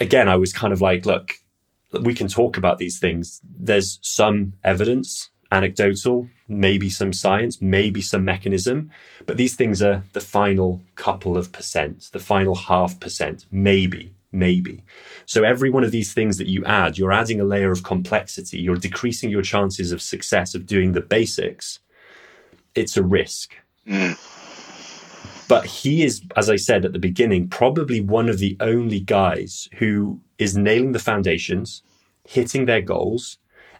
again, 0.00 0.28
I 0.28 0.36
was 0.36 0.52
kind 0.52 0.72
of 0.72 0.80
like, 0.80 1.04
look, 1.04 1.34
we 2.00 2.14
can 2.14 2.28
talk 2.28 2.56
about 2.56 2.78
these 2.78 2.98
things. 2.98 3.40
There's 3.44 3.98
some 4.02 4.54
evidence, 4.64 5.30
anecdotal, 5.50 6.28
maybe 6.46 6.90
some 6.90 7.12
science, 7.12 7.60
maybe 7.60 8.00
some 8.00 8.24
mechanism, 8.24 8.90
but 9.26 9.36
these 9.36 9.56
things 9.56 9.82
are 9.82 10.04
the 10.12 10.20
final 10.20 10.82
couple 10.94 11.36
of 11.36 11.52
percent, 11.52 12.08
the 12.12 12.18
final 12.18 12.54
half 12.54 13.00
percent, 13.00 13.46
maybe, 13.50 14.12
maybe. 14.32 14.84
So 15.26 15.44
every 15.44 15.70
one 15.70 15.84
of 15.84 15.90
these 15.90 16.12
things 16.12 16.38
that 16.38 16.48
you 16.48 16.64
add, 16.64 16.98
you're 16.98 17.12
adding 17.12 17.40
a 17.40 17.44
layer 17.44 17.70
of 17.70 17.82
complexity. 17.82 18.58
You're 18.58 18.76
decreasing 18.76 19.30
your 19.30 19.42
chances 19.42 19.92
of 19.92 20.02
success 20.02 20.54
of 20.54 20.66
doing 20.66 20.92
the 20.92 21.00
basics 21.00 21.80
it's 22.78 22.96
a 22.96 23.02
risk. 23.02 23.54
Mm. 23.86 24.16
But 25.48 25.64
he 25.64 26.04
is, 26.04 26.22
as 26.36 26.50
I 26.50 26.56
said 26.56 26.84
at 26.84 26.92
the 26.92 26.98
beginning, 26.98 27.48
probably 27.48 28.00
one 28.00 28.28
of 28.28 28.38
the 28.38 28.56
only 28.60 29.00
guys 29.00 29.68
who 29.78 30.20
is 30.38 30.56
nailing 30.56 30.92
the 30.92 30.98
foundations, 30.98 31.82
hitting 32.26 32.66
their 32.66 32.82
goals, 32.82 33.38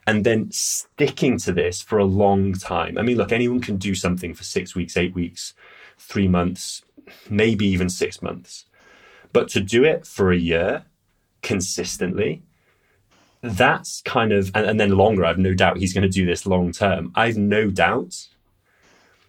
and 0.08 0.24
then 0.24 0.50
sticking 0.50 1.36
to 1.36 1.52
this 1.52 1.82
for 1.82 1.98
a 1.98 2.04
long 2.04 2.54
time. 2.54 2.96
I 2.96 3.02
mean, 3.02 3.18
look, 3.18 3.30
anyone 3.30 3.60
can 3.60 3.76
do 3.76 3.94
something 3.94 4.32
for 4.32 4.42
six 4.42 4.74
weeks, 4.74 4.96
eight 4.96 5.14
weeks, 5.14 5.52
three 5.98 6.26
months, 6.26 6.80
maybe 7.28 7.66
even 7.66 7.90
six 7.90 8.22
months. 8.22 8.64
But 9.34 9.48
to 9.50 9.60
do 9.60 9.84
it 9.84 10.06
for 10.06 10.32
a 10.32 10.38
year 10.38 10.86
consistently, 11.42 12.42
that's 13.42 14.00
kind 14.00 14.32
of, 14.32 14.50
and, 14.54 14.64
and 14.64 14.80
then 14.80 14.96
longer, 14.96 15.26
I've 15.26 15.36
no 15.36 15.52
doubt 15.52 15.76
he's 15.76 15.92
going 15.92 16.10
to 16.10 16.18
do 16.20 16.24
this 16.24 16.46
long 16.46 16.72
term. 16.72 17.12
I've 17.14 17.36
no 17.36 17.68
doubt 17.68 18.28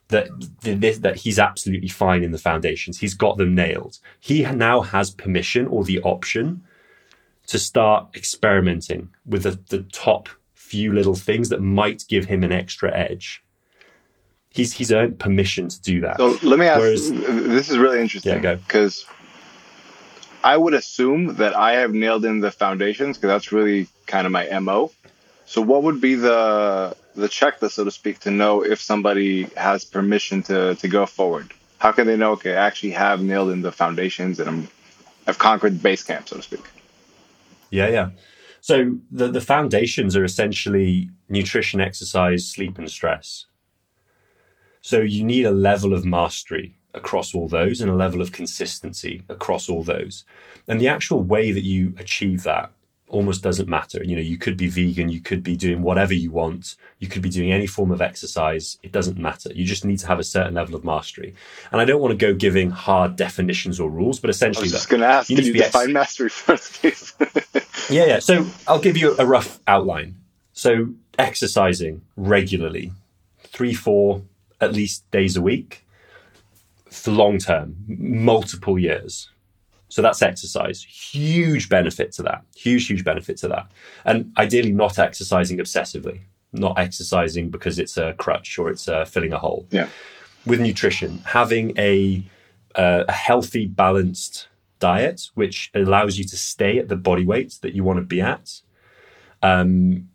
that 0.07 0.29
that 1.01 1.17
he's 1.17 1.37
absolutely 1.37 1.89
fine 1.89 2.23
in 2.23 2.31
the 2.31 2.37
foundations. 2.37 2.99
He's 2.99 3.15
got 3.15 3.35
them 3.35 3.53
nailed. 3.53 3.99
He 4.21 4.43
now 4.43 4.79
has 4.79 5.11
permission 5.11 5.67
or 5.67 5.83
the 5.83 5.99
option 6.03 6.63
to 7.47 7.59
start 7.59 8.07
experimenting 8.15 9.09
with 9.25 9.43
the, 9.43 9.59
the 9.67 9.83
top 9.91 10.29
few 10.69 10.93
little 10.93 11.15
things 11.15 11.49
that 11.49 11.61
might 11.61 12.05
give 12.07 12.25
him 12.25 12.43
an 12.43 12.51
extra 12.51 12.95
edge. 12.95 13.43
He's 14.51 14.73
he's 14.73 14.91
earned 14.91 15.19
permission 15.19 15.69
to 15.69 15.81
do 15.81 16.01
that. 16.01 16.17
So 16.17 16.37
let 16.43 16.59
me 16.59 16.65
ask. 16.65 16.79
Whereas, 16.79 17.11
this 17.11 17.69
is 17.69 17.77
really 17.77 18.01
interesting. 18.01 18.33
Yeah, 18.33 18.39
go. 18.39 18.55
Because 18.55 19.05
I 20.43 20.55
would 20.57 20.73
assume 20.73 21.35
that 21.35 21.55
I 21.55 21.73
have 21.73 21.93
nailed 21.93 22.25
in 22.25 22.39
the 22.39 22.51
foundations 22.51 23.17
because 23.17 23.29
that's 23.29 23.51
really 23.51 23.87
kind 24.07 24.25
of 24.25 24.31
my 24.31 24.47
mo. 24.59 24.91
So 25.45 25.61
what 25.61 25.83
would 25.83 25.99
be 25.99 26.15
the 26.15 26.95
the 27.15 27.27
checklist, 27.27 27.71
so 27.71 27.83
to 27.83 27.91
speak, 27.91 28.19
to 28.19 28.31
know 28.31 28.63
if 28.63 28.79
somebody 28.81 29.43
has 29.57 29.85
permission 29.85 30.43
to 30.43 30.75
to 30.75 30.87
go 30.87 31.05
forward? 31.05 31.53
How 31.79 31.91
can 31.91 32.07
they 32.07 32.17
know? 32.17 32.31
Okay, 32.33 32.53
I 32.53 32.65
actually 32.65 32.91
have 32.91 33.21
nailed 33.21 33.49
in 33.49 33.61
the 33.61 33.71
foundations 33.71 34.39
and 34.39 34.49
I'm 34.49 34.67
I've 35.27 35.39
conquered 35.39 35.81
base 35.81 36.03
camp, 36.03 36.29
so 36.29 36.37
to 36.37 36.43
speak. 36.43 36.65
Yeah, 37.71 37.89
yeah. 37.89 38.09
So 38.61 38.97
the 39.11 39.27
the 39.27 39.41
foundations 39.41 40.15
are 40.15 40.23
essentially 40.23 41.09
nutrition, 41.29 41.81
exercise, 41.81 42.45
sleep, 42.45 42.77
and 42.77 42.89
stress. 42.89 43.45
So 44.81 45.01
you 45.01 45.23
need 45.23 45.45
a 45.45 45.51
level 45.51 45.93
of 45.93 46.05
mastery 46.05 46.75
across 46.93 47.35
all 47.35 47.47
those 47.47 47.81
and 47.81 47.89
a 47.89 47.95
level 47.95 48.21
of 48.21 48.31
consistency 48.31 49.23
across 49.29 49.69
all 49.69 49.83
those. 49.83 50.25
And 50.67 50.79
the 50.79 50.87
actual 50.87 51.21
way 51.21 51.51
that 51.51 51.63
you 51.63 51.93
achieve 51.97 52.43
that 52.43 52.71
almost 53.09 53.43
doesn't 53.43 53.67
matter. 53.67 54.03
You 54.03 54.15
know, 54.15 54.21
you 54.21 54.37
could 54.37 54.55
be 54.55 54.67
vegan, 54.67 55.09
you 55.09 55.19
could 55.19 55.43
be 55.43 55.57
doing 55.57 55.81
whatever 55.81 56.13
you 56.13 56.31
want, 56.31 56.75
you 56.99 57.07
could 57.07 57.21
be 57.21 57.29
doing 57.29 57.51
any 57.51 57.67
form 57.67 57.91
of 57.91 58.01
exercise. 58.01 58.77
It 58.83 58.91
doesn't 58.91 59.17
matter. 59.17 59.51
You 59.53 59.65
just 59.65 59.83
need 59.83 59.99
to 59.99 60.07
have 60.07 60.19
a 60.19 60.23
certain 60.23 60.53
level 60.53 60.75
of 60.75 60.83
mastery. 60.83 61.35
And 61.71 61.81
I 61.81 61.85
don't 61.85 62.01
want 62.01 62.11
to 62.11 62.17
go 62.17 62.33
giving 62.33 62.69
hard 62.69 63.15
definitions 63.15 63.79
or 63.79 63.89
rules, 63.89 64.19
but 64.19 64.29
essentially, 64.29 64.63
I 64.63 64.65
was 64.65 64.71
just 64.71 64.89
going 64.89 65.01
to 65.01 65.07
ask, 65.07 65.29
you 65.29 65.37
need 65.37 65.51
to 65.51 65.53
define 65.53 65.93
mastery 65.93 66.29
first, 66.29 66.73
please? 66.73 67.13
yeah, 67.89 68.05
yeah. 68.05 68.19
So 68.19 68.45
I'll 68.67 68.79
give 68.79 68.97
you 68.97 69.15
a 69.17 69.25
rough 69.25 69.59
outline. 69.67 70.15
So 70.53 70.89
exercising 71.17 72.01
regularly, 72.15 72.91
three, 73.39 73.73
four, 73.73 74.21
at 74.61 74.73
least 74.73 75.09
days 75.11 75.35
a 75.35 75.41
week 75.41 75.85
for 76.89 77.11
long 77.11 77.37
term, 77.37 77.75
multiple 77.87 78.77
years 78.77 79.29
so 79.89 80.01
that's 80.01 80.21
exercise. 80.21 80.83
Huge 80.83 81.67
benefit 81.67 82.11
to 82.13 82.23
that. 82.23 82.43
Huge, 82.55 82.87
huge 82.87 83.03
benefit 83.03 83.37
to 83.37 83.47
that. 83.49 83.71
And 84.05 84.31
ideally, 84.37 84.71
not 84.71 84.99
exercising 84.99 85.57
obsessively, 85.57 86.21
not 86.53 86.77
exercising 86.77 87.49
because 87.49 87.79
it's 87.79 87.97
a 87.97 88.13
crutch 88.13 88.57
or 88.59 88.69
it's 88.69 88.87
uh, 88.87 89.05
filling 89.05 89.33
a 89.33 89.39
hole. 89.39 89.67
Yeah. 89.71 89.89
With 90.45 90.61
nutrition, 90.61 91.17
having 91.25 91.77
a, 91.77 92.23
uh, 92.75 93.03
a 93.07 93.11
healthy, 93.11 93.65
balanced 93.65 94.47
diet, 94.79 95.29
which 95.33 95.71
allows 95.73 96.17
you 96.17 96.23
to 96.23 96.37
stay 96.37 96.77
at 96.77 96.87
the 96.87 96.95
body 96.95 97.25
weight 97.25 97.57
that 97.61 97.73
you 97.73 97.83
want 97.83 97.97
to 97.97 98.05
be 98.05 98.21
at 98.21 98.61
um, 99.41 100.07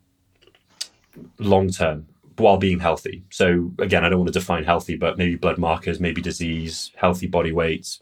long 1.38 1.68
term 1.68 2.06
while 2.36 2.56
being 2.56 2.78
healthy. 2.78 3.24
So, 3.30 3.72
again, 3.78 4.04
I 4.04 4.08
don't 4.08 4.18
want 4.18 4.32
to 4.32 4.38
define 4.38 4.64
healthy, 4.64 4.96
but 4.96 5.18
maybe 5.18 5.36
blood 5.36 5.58
markers, 5.58 6.00
maybe 6.00 6.20
disease, 6.20 6.90
healthy 6.96 7.26
body 7.26 7.52
weight, 7.52 7.98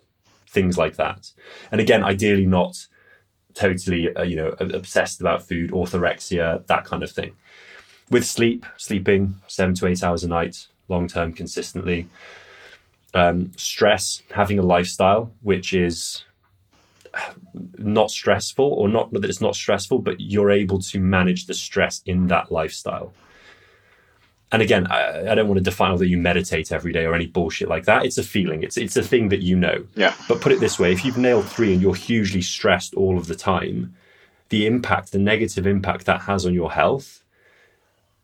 things 0.53 0.77
like 0.79 0.97
that. 0.97 1.33
And 1.71 1.81
again, 1.81 2.05
ideally 2.05 2.47
not 2.47 2.87
totally, 3.55 4.15
uh, 4.15 4.23
you 4.23 4.37
know, 4.37 4.55
obsessed 4.61 5.21
about 5.21 5.43
food, 5.43 5.71
orthorexia, 5.71 6.67
that 6.67 6.85
kind 6.85 7.03
of 7.03 7.11
thing. 7.11 7.33
With 8.11 8.27
sleep, 8.27 8.67
sleeping 8.77 9.37
seven 9.47 9.75
to 9.77 9.87
eight 9.87 10.03
hours 10.03 10.25
a 10.25 10.29
night, 10.29 10.67
long 10.89 11.09
term, 11.09 11.33
consistently. 11.33 12.09
Um, 13.15 13.53
stress, 13.57 14.23
having 14.31 14.59
a 14.59 14.63
lifestyle 14.63 15.33
which 15.43 15.75
is 15.75 16.25
not 17.77 18.11
stressful, 18.11 18.65
or 18.65 18.89
not 18.89 19.13
that 19.13 19.25
it's 19.25 19.41
not 19.41 19.55
stressful, 19.55 19.99
but 19.99 20.21
you're 20.21 20.51
able 20.51 20.81
to 20.81 20.99
manage 20.99 21.47
the 21.47 21.55
stress 21.55 22.03
in 22.07 22.29
that 22.29 22.51
lifestyle 22.51 23.13
and 24.53 24.61
again, 24.61 24.87
I, 24.89 25.33
I, 25.33 25.35
don't 25.35 25.49
want 25.49 25.59
to 25.59 25.65
define 25.65 25.97
that 25.97 26.09
you 26.09 26.19
meditate 26.19 26.73
every 26.73 26.93
day 26.93 27.07
or 27.07 27.15
any 27.15 27.27
bullshit 27.27 27.69
like 27.69 27.87
that. 27.87 28.05
It's 28.05 28.19
a 28.19 28.23
feeling. 28.23 28.63
It's 28.63 28.77
it's 28.77 28.97
a 28.97 29.03
thing 29.03 29.31
that 29.31 29.41
you 29.41 29.57
know. 29.57 29.87
Yeah. 29.95 30.15
But 30.29 30.43
put 30.43 30.53
it 30.53 30.61
this 30.61 30.79
way: 30.79 30.93
if 30.93 31.05
you've 31.05 31.17
nailed 31.17 31.49
three 31.49 31.73
and 31.73 31.81
you're 31.81 31.95
hugely 31.95 32.43
stressed 32.43 32.95
all 32.95 33.17
of 33.17 33.29
the 33.29 33.35
time, 33.35 33.95
the 34.51 34.67
impact, 34.67 35.13
the 35.13 35.19
negative 35.19 35.67
impact 35.67 36.05
that 36.05 36.23
has 36.23 36.45
on 36.45 36.53
your 36.53 36.71
health, 36.71 37.25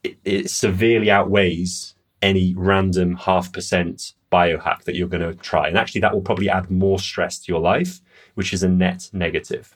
it, 0.03 0.19
it 0.25 0.51
severely 0.51 1.11
outweighs 1.11 1.95
any 2.21 2.55
random 2.55 3.17
half 3.17 3.51
percent 3.51 4.13
biohack 4.31 4.85
that 4.85 4.95
you're 4.95 5.09
going 5.09 5.27
to 5.27 5.35
try. 5.35 5.67
And 5.67 5.79
actually, 5.79 6.03
that 6.03 6.13
will 6.13 6.21
probably 6.21 6.51
add 6.51 6.71
more 6.71 6.99
stress 6.99 7.39
to 7.39 7.51
your 7.51 7.61
life, 7.61 8.01
which 8.35 8.53
is 8.53 8.63
a 8.63 8.69
net 8.69 9.09
negative. 9.15 9.75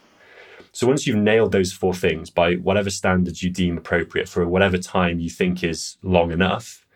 So 0.73 0.87
once 0.87 1.07
you've 1.07 1.17
nailed 1.17 1.53
those 1.53 1.73
four 1.73 1.95
things 1.95 2.31
by 2.31 2.55
whatever 2.55 2.89
standards 2.89 3.43
you 3.43 3.51
deem 3.51 3.77
appropriate 3.77 4.29
for 4.29 4.47
whatever 4.49 4.79
time 4.79 5.21
you 5.21 5.29
think 5.29 5.63
is 5.63 5.99
long 6.03 6.33
enough, 6.33 6.87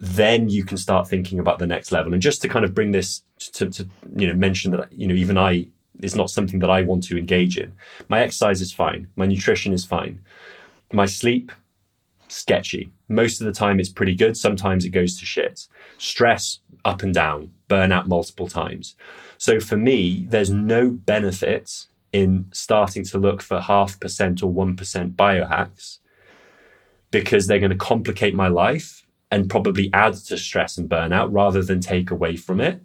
then 0.00 0.48
you 0.48 0.64
can 0.64 0.76
start 0.76 1.08
thinking 1.08 1.38
about 1.38 1.60
the 1.60 1.68
next 1.68 1.92
level. 1.92 2.12
And 2.12 2.20
just 2.20 2.42
to 2.42 2.48
kind 2.48 2.64
of 2.64 2.74
bring 2.74 2.90
this 2.90 3.22
to, 3.38 3.70
to 3.70 3.88
you 4.16 4.26
know 4.26 4.34
mention 4.34 4.72
that 4.72 4.92
you 4.92 5.06
know 5.06 5.14
even 5.14 5.38
I 5.38 5.68
is 6.02 6.16
not 6.16 6.30
something 6.30 6.58
that 6.58 6.70
I 6.70 6.82
want 6.82 7.04
to 7.04 7.16
engage 7.16 7.56
in. 7.56 7.72
My 8.08 8.20
exercise 8.20 8.60
is 8.60 8.72
fine. 8.72 9.06
My 9.14 9.26
nutrition 9.26 9.72
is 9.72 9.84
fine. 9.84 10.20
My 10.92 11.06
sleep 11.06 11.52
sketchy. 12.26 12.90
Most 13.08 13.40
of 13.40 13.46
the 13.46 13.52
time 13.52 13.78
it's 13.78 13.88
pretty 13.88 14.16
good. 14.16 14.36
Sometimes 14.36 14.84
it 14.84 14.90
goes 14.90 15.18
to 15.20 15.24
shit. 15.24 15.68
Stress 15.98 16.58
up 16.84 17.02
and 17.02 17.14
down, 17.14 17.52
burnout 17.68 18.06
multiple 18.06 18.48
times. 18.48 18.96
So 19.38 19.60
for 19.60 19.76
me, 19.76 20.26
there's 20.28 20.50
no 20.50 20.90
benefit 20.90 21.86
in 22.14 22.46
starting 22.52 23.04
to 23.04 23.18
look 23.18 23.42
for 23.42 23.60
half 23.60 23.98
percent 23.98 24.40
or 24.40 24.50
1% 24.50 25.16
biohacks 25.16 25.98
because 27.10 27.48
they're 27.48 27.58
going 27.58 27.72
to 27.72 27.76
complicate 27.76 28.36
my 28.36 28.46
life 28.46 29.04
and 29.32 29.50
probably 29.50 29.90
add 29.92 30.14
to 30.14 30.38
stress 30.38 30.78
and 30.78 30.88
burnout 30.88 31.28
rather 31.32 31.60
than 31.60 31.80
take 31.80 32.12
away 32.12 32.36
from 32.36 32.60
it. 32.60 32.80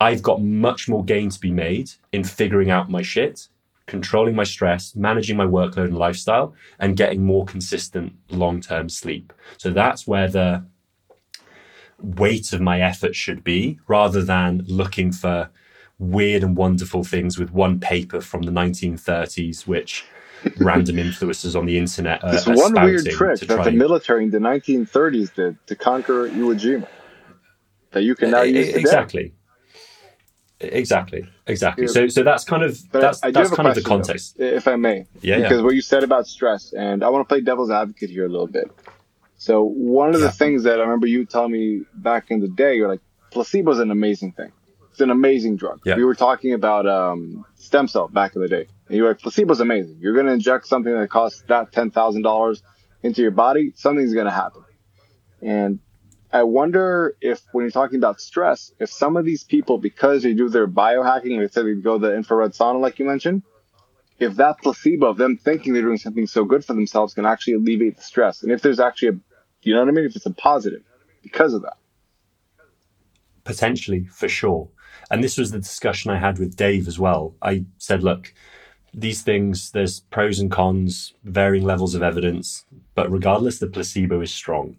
I've 0.00 0.22
got 0.22 0.40
much 0.40 0.88
more 0.88 1.04
gain 1.04 1.28
to 1.28 1.38
be 1.38 1.50
made 1.50 1.90
in 2.12 2.24
figuring 2.24 2.70
out 2.70 2.88
my 2.88 3.02
shit, 3.02 3.48
controlling 3.86 4.34
my 4.34 4.44
stress, 4.44 4.96
managing 4.96 5.36
my 5.36 5.44
workload 5.44 5.88
and 5.88 5.98
lifestyle, 5.98 6.54
and 6.78 6.96
getting 6.96 7.22
more 7.22 7.44
consistent 7.44 8.14
long 8.30 8.62
term 8.62 8.88
sleep. 8.88 9.30
So 9.58 9.68
that's 9.68 10.06
where 10.06 10.28
the 10.28 10.64
weight 11.98 12.54
of 12.54 12.62
my 12.62 12.80
effort 12.80 13.14
should 13.14 13.44
be 13.44 13.78
rather 13.88 14.22
than 14.22 14.64
looking 14.66 15.12
for 15.12 15.50
weird 16.00 16.42
and 16.42 16.56
wonderful 16.56 17.04
things 17.04 17.38
with 17.38 17.52
one 17.52 17.78
paper 17.78 18.20
from 18.20 18.42
the 18.42 18.50
1930s, 18.50 19.66
which 19.66 20.04
random 20.58 20.96
influencers 21.06 21.54
on 21.54 21.66
the 21.66 21.78
internet 21.78 22.24
are, 22.24 22.54
one 22.54 22.72
weird 22.72 23.06
trick 23.06 23.38
that 23.40 23.62
the 23.64 23.70
military 23.70 24.24
in 24.24 24.30
the 24.30 24.38
1930s 24.38 25.34
did 25.34 25.56
to 25.66 25.76
conquer 25.76 26.28
Iwo 26.30 26.58
Jima 26.58 26.88
that 27.92 28.02
you 28.02 28.14
can 28.14 28.30
now 28.30 28.42
E- 28.42 28.56
use 28.56 28.66
eh, 28.68 28.72
today. 28.72 28.78
exactly 28.80 29.34
exactly 30.60 31.26
exactly 31.46 31.86
so 31.88 32.06
so 32.08 32.22
that's 32.22 32.44
kind 32.44 32.62
of 32.62 32.78
But 32.92 33.00
that's 33.00 33.20
that's 33.20 33.50
kind 33.50 33.68
of 33.68 33.74
the 33.74 33.82
context 33.82 34.36
though, 34.38 34.44
if 34.44 34.68
I 34.68 34.76
may. 34.76 35.06
Yeah, 35.22 35.36
yeah. 35.36 35.42
Because 35.42 35.62
what 35.62 35.74
you 35.74 35.82
said 35.82 36.02
about 36.04 36.26
stress, 36.26 36.72
and 36.72 37.02
I 37.04 37.08
want 37.08 37.26
to 37.26 37.32
play 37.32 37.40
devil's 37.40 37.70
advocate 37.70 38.10
here 38.10 38.26
a 38.26 38.28
little 38.28 38.46
bit. 38.46 38.70
So 39.36 39.64
one 39.64 40.14
of 40.14 40.20
Yeah. 40.20 40.26
the 40.28 40.32
things 40.32 40.64
that 40.64 40.78
I 40.78 40.82
remember 40.82 41.06
you 41.06 41.24
telling 41.24 41.52
me 41.52 41.82
back 41.94 42.30
in 42.30 42.40
the 42.40 42.48
day, 42.48 42.76
you're 42.76 42.88
like, 42.88 43.00
placebo 43.32 43.70
is 43.72 43.78
an 43.78 43.90
amazing 43.90 44.32
thing. 44.32 44.52
It's 44.90 45.00
an 45.00 45.10
amazing 45.10 45.56
drug. 45.56 45.80
Yeah. 45.84 45.96
We 45.96 46.04
were 46.04 46.14
talking 46.14 46.52
about 46.52 46.86
um, 46.86 47.44
stem 47.54 47.88
cell 47.88 48.08
back 48.08 48.34
in 48.34 48.42
the 48.42 48.48
day, 48.48 48.66
and 48.88 48.96
you 48.96 49.02
were 49.04 49.10
like, 49.10 49.20
placebo's 49.20 49.60
amazing. 49.60 49.98
You're 50.00 50.14
going 50.14 50.26
to 50.26 50.32
inject 50.32 50.66
something 50.66 50.92
that 50.92 51.08
costs 51.08 51.42
that 51.48 51.72
ten 51.72 51.90
thousand 51.90 52.22
dollars 52.22 52.62
into 53.02 53.22
your 53.22 53.30
body, 53.30 53.72
something's 53.76 54.12
going 54.12 54.26
to 54.26 54.32
happen. 54.32 54.62
And 55.40 55.78
I 56.32 56.42
wonder 56.42 57.16
if, 57.20 57.40
when 57.52 57.64
you're 57.64 57.70
talking 57.70 57.98
about 57.98 58.20
stress, 58.20 58.72
if 58.78 58.90
some 58.90 59.16
of 59.16 59.24
these 59.24 59.42
people, 59.42 59.78
because 59.78 60.22
they 60.22 60.34
do 60.34 60.48
their 60.48 60.68
biohacking, 60.68 61.40
they 61.40 61.48
said 61.48 61.64
they 61.64 61.74
go 61.74 61.98
the 61.98 62.14
infrared 62.14 62.52
sauna, 62.52 62.78
like 62.80 62.98
you 62.98 63.06
mentioned, 63.06 63.42
if 64.18 64.36
that 64.36 64.58
placebo 64.62 65.06
of 65.06 65.16
them 65.16 65.38
thinking 65.38 65.72
they're 65.72 65.82
doing 65.82 65.96
something 65.96 66.26
so 66.26 66.44
good 66.44 66.62
for 66.64 66.74
themselves 66.74 67.14
can 67.14 67.24
actually 67.24 67.54
alleviate 67.54 67.96
the 67.96 68.02
stress. 68.02 68.42
And 68.42 68.52
if 68.52 68.60
there's 68.60 68.80
actually 68.80 69.08
a, 69.08 69.20
you 69.62 69.72
know 69.74 69.80
what 69.80 69.88
I 69.88 69.92
mean? 69.92 70.04
If 70.04 70.14
it's 70.14 70.26
a 70.26 70.30
positive 70.30 70.82
because 71.22 71.54
of 71.54 71.62
that. 71.62 71.78
potentially 73.44 74.06
for 74.12 74.28
sure 74.28 74.68
and 75.10 75.22
this 75.22 75.36
was 75.36 75.50
the 75.50 75.58
discussion 75.58 76.10
i 76.10 76.16
had 76.18 76.38
with 76.38 76.56
dave 76.56 76.86
as 76.88 76.98
well 76.98 77.34
i 77.42 77.64
said 77.78 78.02
look 78.02 78.32
these 78.92 79.22
things 79.22 79.70
there's 79.70 80.00
pros 80.10 80.38
and 80.40 80.50
cons 80.50 81.14
varying 81.24 81.64
levels 81.64 81.94
of 81.94 82.02
evidence 82.02 82.64
but 82.94 83.10
regardless 83.10 83.58
the 83.58 83.66
placebo 83.66 84.20
is 84.20 84.32
strong 84.32 84.76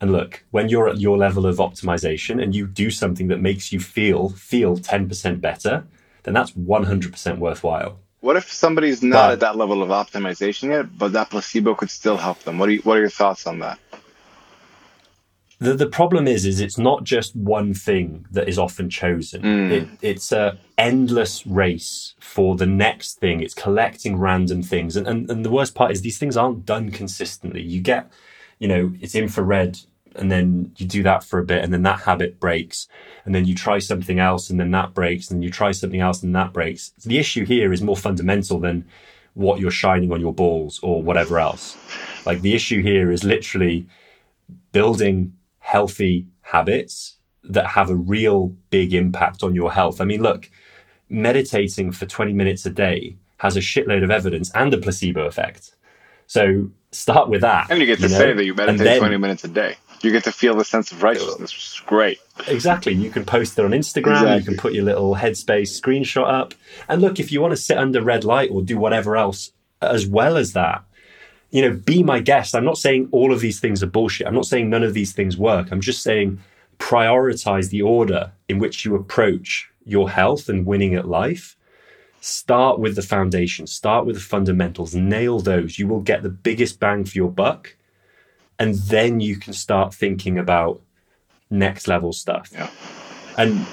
and 0.00 0.12
look 0.12 0.44
when 0.50 0.68
you're 0.68 0.88
at 0.88 1.00
your 1.00 1.16
level 1.16 1.46
of 1.46 1.56
optimization 1.56 2.42
and 2.42 2.54
you 2.54 2.66
do 2.66 2.90
something 2.90 3.28
that 3.28 3.40
makes 3.40 3.72
you 3.72 3.80
feel 3.80 4.28
feel 4.30 4.76
10% 4.76 5.40
better 5.40 5.84
then 6.24 6.34
that's 6.34 6.50
100% 6.52 7.38
worthwhile 7.38 7.98
What 8.20 8.36
if 8.36 8.52
somebody's 8.52 9.02
not 9.02 9.28
But- 9.28 9.32
at 9.34 9.40
that 9.40 9.56
level 9.56 9.82
of 9.82 9.88
optimization 9.90 10.70
yet, 10.70 10.86
but 10.98 11.12
that 11.12 11.30
placebo 11.30 11.74
could 11.74 11.88
still 11.90 12.16
help 12.16 12.40
them? 12.42 12.58
What 12.58 12.68
are 12.68 12.72
you, 12.72 12.80
what 12.82 12.96
are 12.98 13.00
your 13.00 13.10
thoughts 13.10 13.46
on 13.46 13.60
that? 13.60 13.78
The 15.60 15.74
the 15.74 15.86
problem 15.86 16.28
is 16.28 16.44
is 16.44 16.60
it's 16.60 16.78
not 16.78 17.04
just 17.04 17.34
one 17.34 17.74
thing 17.74 18.26
that 18.30 18.48
is 18.48 18.58
often 18.58 18.88
chosen. 18.88 19.42
Mm. 19.42 19.70
It, 19.70 19.88
it's 20.02 20.30
a 20.32 20.58
endless 20.76 21.46
race 21.46 22.14
for 22.20 22.56
the 22.56 22.66
next 22.66 23.18
thing. 23.18 23.40
It's 23.40 23.54
collecting 23.54 24.16
random 24.16 24.62
things. 24.62 24.96
And, 24.96 25.06
and 25.08 25.30
and 25.30 25.44
the 25.44 25.50
worst 25.50 25.74
part 25.74 25.90
is 25.90 26.02
these 26.02 26.18
things 26.18 26.36
aren't 26.36 26.64
done 26.64 26.90
consistently. 26.90 27.62
You 27.62 27.80
get 27.80 28.10
you 28.58 28.68
know 28.68 28.92
it's 29.00 29.14
infrared 29.14 29.78
and 30.14 30.30
then 30.30 30.72
you 30.76 30.86
do 30.86 31.02
that 31.02 31.22
for 31.22 31.38
a 31.38 31.44
bit 31.44 31.62
and 31.62 31.72
then 31.72 31.82
that 31.82 32.00
habit 32.00 32.40
breaks 32.40 32.88
and 33.24 33.34
then 33.34 33.44
you 33.44 33.54
try 33.54 33.78
something 33.78 34.18
else 34.18 34.50
and 34.50 34.58
then 34.58 34.70
that 34.70 34.94
breaks 34.94 35.30
and 35.30 35.44
you 35.44 35.50
try 35.50 35.70
something 35.70 36.00
else 36.00 36.22
and 36.22 36.34
that 36.34 36.52
breaks. 36.52 36.92
So 36.98 37.08
the 37.08 37.18
issue 37.18 37.44
here 37.44 37.72
is 37.72 37.82
more 37.82 37.96
fundamental 37.96 38.58
than 38.58 38.84
what 39.34 39.60
you're 39.60 39.70
shining 39.70 40.12
on 40.12 40.20
your 40.20 40.32
balls 40.32 40.80
or 40.82 41.02
whatever 41.02 41.38
else. 41.38 41.76
Like 42.26 42.40
the 42.40 42.54
issue 42.54 42.82
here 42.82 43.12
is 43.12 43.22
literally 43.22 43.86
building 44.72 45.32
healthy 45.68 46.26
habits 46.40 47.16
that 47.44 47.66
have 47.66 47.90
a 47.90 47.94
real 47.94 48.56
big 48.70 48.94
impact 48.94 49.42
on 49.42 49.54
your 49.54 49.70
health. 49.70 50.00
I 50.00 50.04
mean, 50.04 50.22
look, 50.22 50.48
meditating 51.10 51.92
for 51.92 52.06
20 52.06 52.32
minutes 52.32 52.64
a 52.64 52.70
day 52.70 53.16
has 53.36 53.54
a 53.54 53.60
shitload 53.60 54.02
of 54.02 54.10
evidence 54.10 54.50
and 54.54 54.72
a 54.72 54.78
placebo 54.78 55.26
effect. 55.26 55.74
So 56.26 56.70
start 56.90 57.28
with 57.28 57.42
that. 57.42 57.70
And 57.70 57.80
you 57.80 57.86
get 57.86 57.98
to 57.98 58.08
know? 58.08 58.18
say 58.18 58.32
that 58.32 58.44
you 58.46 58.54
meditate 58.54 58.84
then- 58.84 58.98
20 58.98 59.18
minutes 59.18 59.44
a 59.44 59.48
day. 59.48 59.76
You 60.00 60.10
get 60.10 60.24
to 60.24 60.32
feel 60.32 60.54
the 60.54 60.64
sense 60.64 60.92
of 60.92 61.02
righteousness, 61.02 61.52
which 61.52 61.66
is 61.74 61.82
great. 61.84 62.18
Exactly. 62.46 62.94
You 62.94 63.10
can 63.10 63.24
post 63.24 63.58
it 63.58 63.64
on 63.64 63.72
Instagram. 63.72 64.38
You 64.38 64.44
can 64.44 64.56
put 64.56 64.72
your 64.72 64.84
little 64.84 65.16
headspace 65.16 65.78
screenshot 65.78 66.32
up. 66.32 66.54
And 66.88 67.02
look, 67.02 67.18
if 67.18 67.32
you 67.32 67.40
want 67.40 67.50
to 67.50 67.56
sit 67.56 67.76
under 67.76 68.00
red 68.00 68.24
light 68.24 68.50
or 68.52 68.62
do 68.62 68.78
whatever 68.78 69.16
else 69.16 69.50
as 69.82 70.06
well 70.06 70.36
as 70.36 70.52
that, 70.52 70.84
you 71.50 71.62
know, 71.62 71.72
be 71.72 72.02
my 72.02 72.20
guest. 72.20 72.54
I'm 72.54 72.64
not 72.64 72.78
saying 72.78 73.08
all 73.10 73.32
of 73.32 73.40
these 73.40 73.60
things 73.60 73.82
are 73.82 73.86
bullshit. 73.86 74.26
I'm 74.26 74.34
not 74.34 74.46
saying 74.46 74.68
none 74.68 74.82
of 74.82 74.94
these 74.94 75.12
things 75.12 75.36
work. 75.36 75.68
I'm 75.70 75.80
just 75.80 76.02
saying 76.02 76.38
prioritize 76.78 77.70
the 77.70 77.82
order 77.82 78.32
in 78.48 78.58
which 78.58 78.84
you 78.84 78.94
approach 78.94 79.70
your 79.84 80.10
health 80.10 80.48
and 80.48 80.66
winning 80.66 80.94
at 80.94 81.08
life. 81.08 81.56
Start 82.20 82.78
with 82.78 82.96
the 82.96 83.02
foundation, 83.02 83.66
start 83.66 84.04
with 84.04 84.16
the 84.16 84.22
fundamentals, 84.22 84.94
nail 84.94 85.38
those. 85.38 85.78
You 85.78 85.86
will 85.86 86.00
get 86.00 86.22
the 86.22 86.28
biggest 86.28 86.80
bang 86.80 87.04
for 87.04 87.16
your 87.16 87.30
buck. 87.30 87.76
And 88.58 88.74
then 88.74 89.20
you 89.20 89.36
can 89.36 89.52
start 89.52 89.94
thinking 89.94 90.38
about 90.38 90.82
next 91.48 91.86
level 91.86 92.12
stuff. 92.12 92.50
Yeah. 92.52 92.70
And 93.36 93.64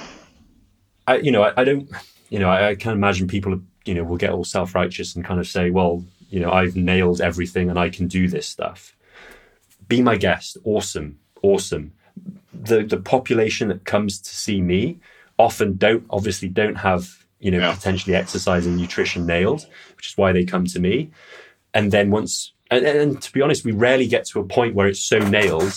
I, 1.07 1.17
you 1.17 1.31
know, 1.31 1.43
I, 1.43 1.53
I 1.57 1.63
don't, 1.63 1.89
you 2.29 2.37
know, 2.37 2.49
I, 2.49 2.69
I 2.69 2.75
can 2.75 2.93
imagine 2.93 3.27
people, 3.27 3.59
you 3.83 3.95
know, 3.95 4.03
will 4.03 4.17
get 4.17 4.29
all 4.29 4.43
self 4.43 4.75
righteous 4.75 5.15
and 5.15 5.25
kind 5.25 5.39
of 5.39 5.47
say, 5.47 5.71
well, 5.71 6.05
you 6.35 6.41
know, 6.41 6.51
I've 6.51 6.75
nailed 6.75 7.21
everything 7.21 7.69
and 7.69 7.79
I 7.79 7.89
can 7.89 8.07
do 8.09 8.27
this 8.27 8.45
stuff. 8.45 8.93
Be 9.87 10.01
my 10.01 10.17
guest. 10.17 10.57
Awesome. 10.65 11.17
Awesome. 11.41 11.93
The, 12.53 12.83
the 12.83 12.97
population 12.97 13.69
that 13.69 13.85
comes 13.85 14.19
to 14.19 14.35
see 14.35 14.59
me 14.61 14.99
often 15.39 15.77
don't, 15.77 16.03
obviously 16.09 16.49
don't 16.49 16.75
have, 16.75 17.25
you 17.39 17.51
know, 17.51 17.59
Yeah. 17.59 17.73
potentially 17.73 18.15
exercise 18.17 18.65
and 18.65 18.75
nutrition 18.75 19.25
nailed, 19.25 19.65
which 19.95 20.07
is 20.09 20.17
why 20.17 20.33
they 20.33 20.43
come 20.43 20.65
to 20.65 20.79
me. 20.87 21.09
And 21.73 21.93
then 21.93 22.11
once, 22.11 22.51
and, 22.69 22.85
and 22.85 23.21
to 23.21 23.31
be 23.31 23.41
honest, 23.41 23.63
we 23.63 23.71
rarely 23.71 24.07
get 24.07 24.25
to 24.31 24.41
a 24.41 24.43
point 24.43 24.75
where 24.75 24.87
it's 24.87 25.05
so 25.13 25.19
nailed 25.19 25.73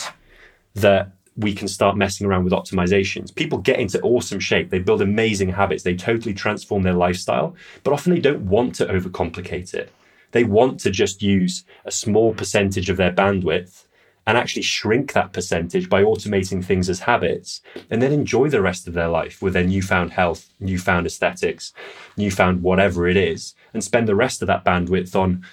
that 0.74 1.12
we 1.36 1.54
can 1.54 1.68
start 1.68 1.96
messing 1.96 2.26
around 2.26 2.42
with 2.42 2.52
optimizations. 2.52 3.32
People 3.32 3.58
get 3.58 3.78
into 3.78 4.00
awesome 4.00 4.40
shape, 4.40 4.70
they 4.70 4.80
build 4.80 5.00
amazing 5.02 5.50
habits, 5.50 5.84
they 5.84 5.94
totally 5.94 6.34
transform 6.34 6.82
their 6.82 6.94
lifestyle, 6.94 7.54
but 7.84 7.92
often 7.92 8.12
they 8.12 8.20
don't 8.20 8.42
want 8.48 8.74
to 8.74 8.86
overcomplicate 8.86 9.72
it. 9.72 9.92
They 10.32 10.44
want 10.44 10.80
to 10.80 10.90
just 10.90 11.22
use 11.22 11.64
a 11.84 11.90
small 11.90 12.34
percentage 12.34 12.90
of 12.90 12.96
their 12.96 13.12
bandwidth 13.12 13.84
and 14.26 14.36
actually 14.36 14.62
shrink 14.62 15.14
that 15.14 15.32
percentage 15.32 15.88
by 15.88 16.02
automating 16.02 16.62
things 16.62 16.90
as 16.90 17.00
habits 17.00 17.62
and 17.90 18.02
then 18.02 18.12
enjoy 18.12 18.48
the 18.50 18.60
rest 18.60 18.86
of 18.86 18.92
their 18.92 19.08
life 19.08 19.40
with 19.40 19.54
their 19.54 19.64
newfound 19.64 20.12
health, 20.12 20.50
newfound 20.60 21.06
aesthetics, 21.06 21.72
newfound 22.16 22.62
whatever 22.62 23.08
it 23.08 23.16
is, 23.16 23.54
and 23.72 23.82
spend 23.82 24.06
the 24.06 24.14
rest 24.14 24.42
of 24.42 24.48
that 24.48 24.64
bandwidth 24.64 25.16
on 25.16 25.44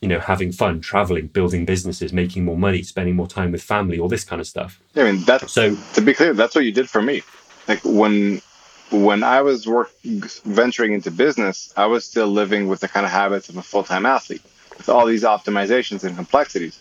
you 0.00 0.08
know, 0.08 0.20
having 0.20 0.52
fun, 0.52 0.80
traveling, 0.80 1.26
building 1.26 1.64
businesses, 1.64 2.12
making 2.12 2.44
more 2.44 2.56
money, 2.56 2.82
spending 2.82 3.16
more 3.16 3.26
time 3.26 3.50
with 3.50 3.62
family, 3.62 3.98
all 3.98 4.08
this 4.08 4.24
kind 4.24 4.40
of 4.40 4.46
stuff. 4.46 4.80
Yeah, 4.94 5.04
I 5.04 5.12
mean, 5.12 5.24
that's 5.24 5.52
So 5.52 5.76
to 5.94 6.00
be 6.00 6.14
clear, 6.14 6.34
that's 6.34 6.54
what 6.54 6.64
you 6.64 6.72
did 6.72 6.88
for 6.88 7.02
me. 7.02 7.22
Like 7.66 7.80
when 7.84 8.40
when 8.90 9.22
I 9.22 9.42
was 9.42 9.66
work 9.66 9.90
venturing 10.04 10.92
into 10.92 11.10
business, 11.10 11.72
I 11.76 11.86
was 11.86 12.04
still 12.04 12.28
living 12.28 12.68
with 12.68 12.80
the 12.80 12.88
kind 12.88 13.04
of 13.04 13.12
habits 13.12 13.48
of 13.48 13.56
a 13.56 13.62
full 13.62 13.84
time 13.84 14.06
athlete 14.06 14.42
with 14.76 14.88
all 14.88 15.06
these 15.06 15.24
optimizations 15.24 16.04
and 16.04 16.16
complexities. 16.16 16.78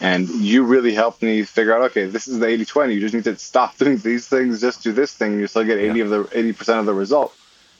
And 0.00 0.28
you 0.28 0.64
really 0.64 0.92
helped 0.92 1.22
me 1.22 1.42
figure 1.44 1.74
out, 1.74 1.82
okay, 1.90 2.06
this 2.06 2.26
is 2.28 2.38
the 2.38 2.46
80 2.46 2.64
20. 2.64 2.94
You 2.94 3.00
just 3.00 3.14
need 3.14 3.24
to 3.24 3.36
stop 3.38 3.76
doing 3.78 3.98
these 3.98 4.26
things, 4.26 4.60
just 4.60 4.82
do 4.82 4.92
this 4.92 5.12
thing, 5.14 5.32
and 5.32 5.40
you 5.40 5.46
still 5.46 5.64
get 5.64 5.78
80 5.78 6.00
of 6.00 6.10
the 6.10 6.24
80% 6.24 6.80
of 6.80 6.86
the 6.86 6.94
result. 6.94 7.34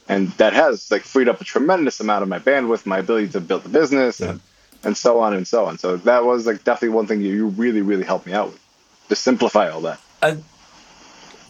And 0.08 0.28
that 0.32 0.52
has 0.52 0.90
like 0.90 1.02
freed 1.02 1.28
up 1.28 1.40
a 1.40 1.44
tremendous 1.44 2.00
amount 2.00 2.22
of 2.22 2.28
my 2.28 2.38
bandwidth, 2.38 2.84
my 2.86 2.98
ability 2.98 3.28
to 3.28 3.40
build 3.40 3.62
the 3.62 3.70
business 3.70 4.20
Yeah. 4.20 4.30
and, 4.32 4.40
and 4.84 4.96
so 4.96 5.20
on 5.20 5.32
and 5.34 5.48
so 5.48 5.64
on. 5.64 5.78
So 5.78 5.96
that 5.98 6.24
was 6.24 6.46
like 6.46 6.62
definitely 6.62 6.90
one 6.90 7.06
thing 7.06 7.22
you, 7.22 7.32
you 7.32 7.46
really, 7.48 7.80
really 7.80 8.04
helped 8.04 8.26
me 8.26 8.32
out 8.34 8.48
with. 8.48 8.60
To 9.08 9.16
simplify 9.16 9.68
all 9.70 9.82
that. 9.82 10.00
I 10.22 10.36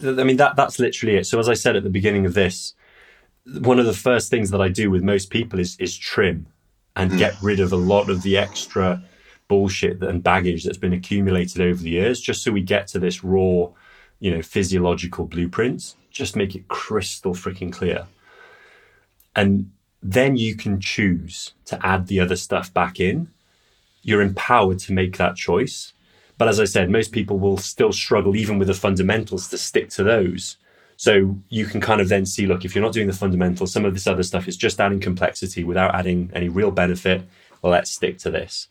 mean 0.01 0.37
that 0.37 0.55
that's 0.55 0.79
literally 0.79 1.17
it. 1.17 1.25
So 1.25 1.39
as 1.39 1.49
I 1.49 1.53
said 1.53 1.75
at 1.75 1.83
the 1.83 1.89
beginning 1.89 2.25
of 2.25 2.33
this, 2.33 2.73
one 3.59 3.79
of 3.79 3.85
the 3.85 3.93
first 3.93 4.29
things 4.29 4.49
that 4.51 4.61
I 4.61 4.69
do 4.69 4.89
with 4.89 5.03
most 5.03 5.29
people 5.29 5.59
is 5.59 5.77
is 5.79 5.97
trim 5.97 6.47
and 6.95 7.11
mm. 7.11 7.17
get 7.17 7.35
rid 7.41 7.59
of 7.59 7.71
a 7.71 7.77
lot 7.77 8.09
of 8.09 8.21
the 8.21 8.37
extra 8.37 9.03
bullshit 9.47 10.01
and 10.01 10.23
baggage 10.23 10.63
that's 10.63 10.77
been 10.77 10.93
accumulated 10.93 11.61
over 11.61 11.81
the 11.81 11.89
years, 11.89 12.19
just 12.19 12.43
so 12.43 12.51
we 12.51 12.61
get 12.61 12.87
to 12.87 12.99
this 12.99 13.23
raw, 13.23 13.67
you 14.19 14.31
know, 14.31 14.41
physiological 14.41 15.25
blueprints. 15.25 15.95
Just 16.09 16.35
make 16.35 16.55
it 16.55 16.67
crystal 16.67 17.33
freaking 17.33 17.71
clear. 17.71 18.07
And 19.35 19.71
then 20.01 20.37
you 20.37 20.55
can 20.55 20.79
choose 20.79 21.53
to 21.65 21.85
add 21.85 22.07
the 22.07 22.19
other 22.19 22.35
stuff 22.35 22.73
back 22.73 22.99
in. 22.99 23.29
You're 24.01 24.21
empowered 24.21 24.79
to 24.79 24.93
make 24.93 25.17
that 25.17 25.35
choice. 25.35 25.93
But 26.37 26.47
as 26.47 26.59
I 26.59 26.65
said, 26.65 26.89
most 26.89 27.11
people 27.11 27.39
will 27.39 27.57
still 27.57 27.93
struggle, 27.93 28.35
even 28.35 28.59
with 28.59 28.67
the 28.67 28.73
fundamentals, 28.73 29.47
to 29.49 29.57
stick 29.57 29.89
to 29.91 30.03
those. 30.03 30.57
So 30.97 31.37
you 31.49 31.65
can 31.65 31.81
kind 31.81 32.01
of 32.01 32.09
then 32.09 32.25
see 32.25 32.45
look, 32.45 32.63
if 32.65 32.73
you're 32.73 32.83
not 32.83 32.93
doing 32.93 33.07
the 33.07 33.13
fundamentals, 33.13 33.71
some 33.71 33.85
of 33.85 33.93
this 33.93 34.07
other 34.07 34.23
stuff 34.23 34.47
is 34.47 34.57
just 34.57 34.79
adding 34.79 34.99
complexity 34.99 35.63
without 35.63 35.93
adding 35.93 36.31
any 36.33 36.49
real 36.49 36.71
benefit. 36.71 37.23
Well, 37.61 37.71
let's 37.71 37.91
stick 37.91 38.17
to 38.19 38.31
this. 38.31 38.67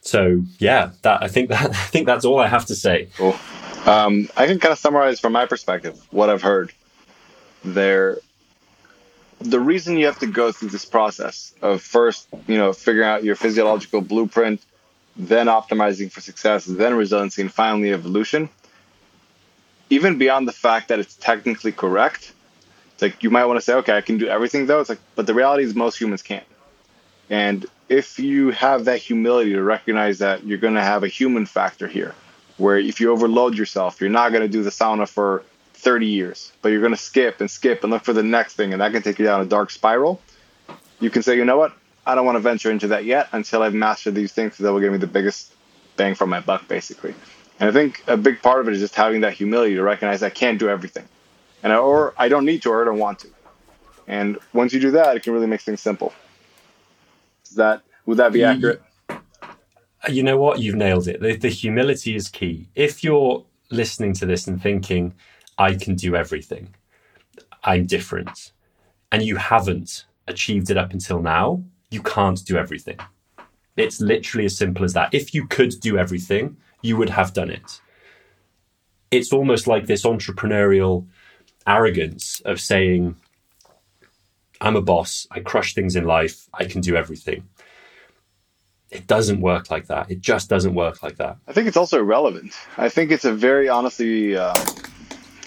So 0.00 0.42
yeah, 0.58 0.90
that 1.02 1.22
I 1.22 1.28
think 1.28 1.48
that 1.50 1.70
I 1.70 1.72
think 1.72 2.06
that's 2.06 2.24
all 2.24 2.38
I 2.38 2.48
have 2.48 2.66
to 2.66 2.74
say. 2.74 3.08
Cool. 3.16 3.36
Um, 3.86 4.28
I 4.36 4.46
can 4.46 4.58
kind 4.58 4.72
of 4.72 4.78
summarize 4.78 5.20
from 5.20 5.32
my 5.32 5.46
perspective 5.46 6.00
what 6.10 6.28
I've 6.28 6.42
heard. 6.42 6.72
There, 7.64 8.18
the 9.40 9.60
reason 9.60 9.96
you 9.96 10.06
have 10.06 10.18
to 10.20 10.26
go 10.26 10.52
through 10.52 10.68
this 10.68 10.84
process 10.84 11.54
of 11.62 11.82
first, 11.82 12.28
you 12.46 12.58
know, 12.58 12.72
figuring 12.72 13.08
out 13.08 13.24
your 13.24 13.36
physiological 13.36 14.00
blueprint, 14.00 14.60
then 15.16 15.46
optimizing 15.46 16.10
for 16.10 16.20
success, 16.20 16.64
then 16.64 16.94
resiliency, 16.94 17.42
and 17.42 17.52
finally 17.52 17.92
evolution. 17.92 18.48
Even 19.90 20.18
beyond 20.18 20.46
the 20.46 20.52
fact 20.52 20.88
that 20.88 20.98
it's 20.98 21.16
technically 21.16 21.72
correct, 21.72 22.32
it's 22.92 23.02
like 23.02 23.22
you 23.22 23.30
might 23.30 23.46
want 23.46 23.58
to 23.58 23.64
say, 23.64 23.74
okay, 23.74 23.96
I 23.96 24.00
can 24.02 24.18
do 24.18 24.28
everything 24.28 24.66
though. 24.66 24.80
It's 24.80 24.88
like, 24.88 25.00
but 25.16 25.26
the 25.26 25.34
reality 25.34 25.64
is 25.64 25.74
most 25.74 26.00
humans 26.00 26.22
can't. 26.22 26.44
And 27.28 27.66
if 27.88 28.18
you 28.18 28.50
have 28.50 28.84
that 28.84 28.98
humility 28.98 29.52
to 29.52 29.62
recognize 29.62 30.18
that 30.18 30.44
you're 30.44 30.58
going 30.58 30.74
to 30.74 30.82
have 30.82 31.02
a 31.02 31.08
human 31.08 31.46
factor 31.46 31.88
here, 31.88 32.14
where 32.56 32.78
if 32.78 33.00
you 33.00 33.10
overload 33.10 33.56
yourself, 33.56 34.00
you're 34.00 34.10
not 34.10 34.30
going 34.30 34.42
to 34.42 34.48
do 34.48 34.62
the 34.62 34.70
sauna 34.70 35.08
for 35.08 35.42
30 35.74 36.06
years, 36.06 36.52
but 36.60 36.68
you're 36.68 36.80
going 36.80 36.92
to 36.92 37.00
skip 37.00 37.40
and 37.40 37.50
skip 37.50 37.82
and 37.82 37.90
look 37.90 38.04
for 38.04 38.12
the 38.12 38.22
next 38.22 38.54
thing, 38.54 38.72
and 38.72 38.82
that 38.82 38.92
can 38.92 39.02
take 39.02 39.18
you 39.18 39.24
down 39.24 39.40
a 39.40 39.46
dark 39.46 39.70
spiral. 39.70 40.20
You 41.00 41.08
can 41.08 41.22
say, 41.22 41.36
you 41.36 41.44
know 41.44 41.56
what? 41.56 41.72
I 42.06 42.14
don't 42.14 42.24
want 42.24 42.36
to 42.36 42.40
venture 42.40 42.70
into 42.70 42.88
that 42.88 43.04
yet 43.04 43.28
until 43.32 43.62
I've 43.62 43.74
mastered 43.74 44.14
these 44.14 44.32
things 44.32 44.56
that 44.58 44.72
will 44.72 44.80
give 44.80 44.92
me 44.92 44.98
the 44.98 45.06
biggest 45.06 45.52
bang 45.96 46.14
for 46.14 46.26
my 46.26 46.40
buck, 46.40 46.66
basically. 46.66 47.14
And 47.58 47.68
I 47.68 47.72
think 47.72 48.02
a 48.06 48.16
big 48.16 48.40
part 48.42 48.60
of 48.60 48.68
it 48.68 48.74
is 48.74 48.80
just 48.80 48.94
having 48.94 49.20
that 49.20 49.34
humility 49.34 49.74
to 49.74 49.82
recognize 49.82 50.22
I 50.22 50.30
can't 50.30 50.58
do 50.58 50.68
everything, 50.68 51.06
and 51.62 51.72
I, 51.72 51.76
or 51.76 52.14
I 52.16 52.28
don't 52.28 52.46
need 52.46 52.62
to, 52.62 52.70
or 52.70 52.82
I 52.82 52.84
don't 52.86 52.98
want 52.98 53.18
to. 53.20 53.28
And 54.08 54.38
once 54.52 54.72
you 54.72 54.80
do 54.80 54.90
that, 54.92 55.14
it 55.16 55.22
can 55.22 55.34
really 55.34 55.46
make 55.46 55.60
things 55.60 55.80
simple. 55.80 56.12
Is 57.44 57.56
that 57.56 57.82
would 58.06 58.16
that 58.16 58.32
be 58.32 58.42
accurate? 58.44 58.82
You 60.08 60.22
know 60.22 60.38
what? 60.38 60.60
You've 60.60 60.76
nailed 60.76 61.06
it. 61.06 61.20
The, 61.20 61.36
the 61.36 61.50
humility 61.50 62.16
is 62.16 62.28
key. 62.28 62.68
If 62.74 63.04
you're 63.04 63.44
listening 63.70 64.14
to 64.14 64.26
this 64.26 64.46
and 64.46 64.60
thinking, 64.60 65.14
I 65.58 65.74
can 65.74 65.94
do 65.94 66.16
everything, 66.16 66.74
I'm 67.62 67.84
different, 67.84 68.52
and 69.12 69.22
you 69.22 69.36
haven't 69.36 70.06
achieved 70.26 70.70
it 70.70 70.78
up 70.78 70.92
until 70.92 71.20
now, 71.20 71.62
you 71.90 72.02
can't 72.02 72.44
do 72.44 72.56
everything. 72.56 72.98
It's 73.76 74.00
literally 74.00 74.44
as 74.44 74.56
simple 74.56 74.84
as 74.84 74.92
that. 74.92 75.14
If 75.14 75.34
you 75.34 75.46
could 75.46 75.80
do 75.80 75.96
everything, 75.98 76.56
you 76.82 76.96
would 76.96 77.10
have 77.10 77.32
done 77.32 77.50
it. 77.50 77.80
It's 79.10 79.32
almost 79.32 79.66
like 79.66 79.86
this 79.86 80.04
entrepreneurial 80.04 81.06
arrogance 81.66 82.40
of 82.44 82.60
saying, 82.60 83.16
I'm 84.60 84.76
a 84.76 84.82
boss, 84.82 85.26
I 85.30 85.40
crush 85.40 85.74
things 85.74 85.96
in 85.96 86.04
life, 86.04 86.48
I 86.54 86.64
can 86.64 86.80
do 86.80 86.96
everything. 86.96 87.48
It 88.90 89.06
doesn't 89.06 89.40
work 89.40 89.70
like 89.70 89.86
that. 89.86 90.10
It 90.10 90.20
just 90.20 90.48
doesn't 90.48 90.74
work 90.74 91.02
like 91.02 91.16
that. 91.16 91.38
I 91.46 91.52
think 91.52 91.68
it's 91.68 91.76
also 91.76 92.00
irrelevant. 92.00 92.54
I 92.76 92.88
think 92.88 93.10
it's 93.12 93.24
a 93.24 93.32
very 93.32 93.68
honestly, 93.68 94.36
uh, 94.36 94.54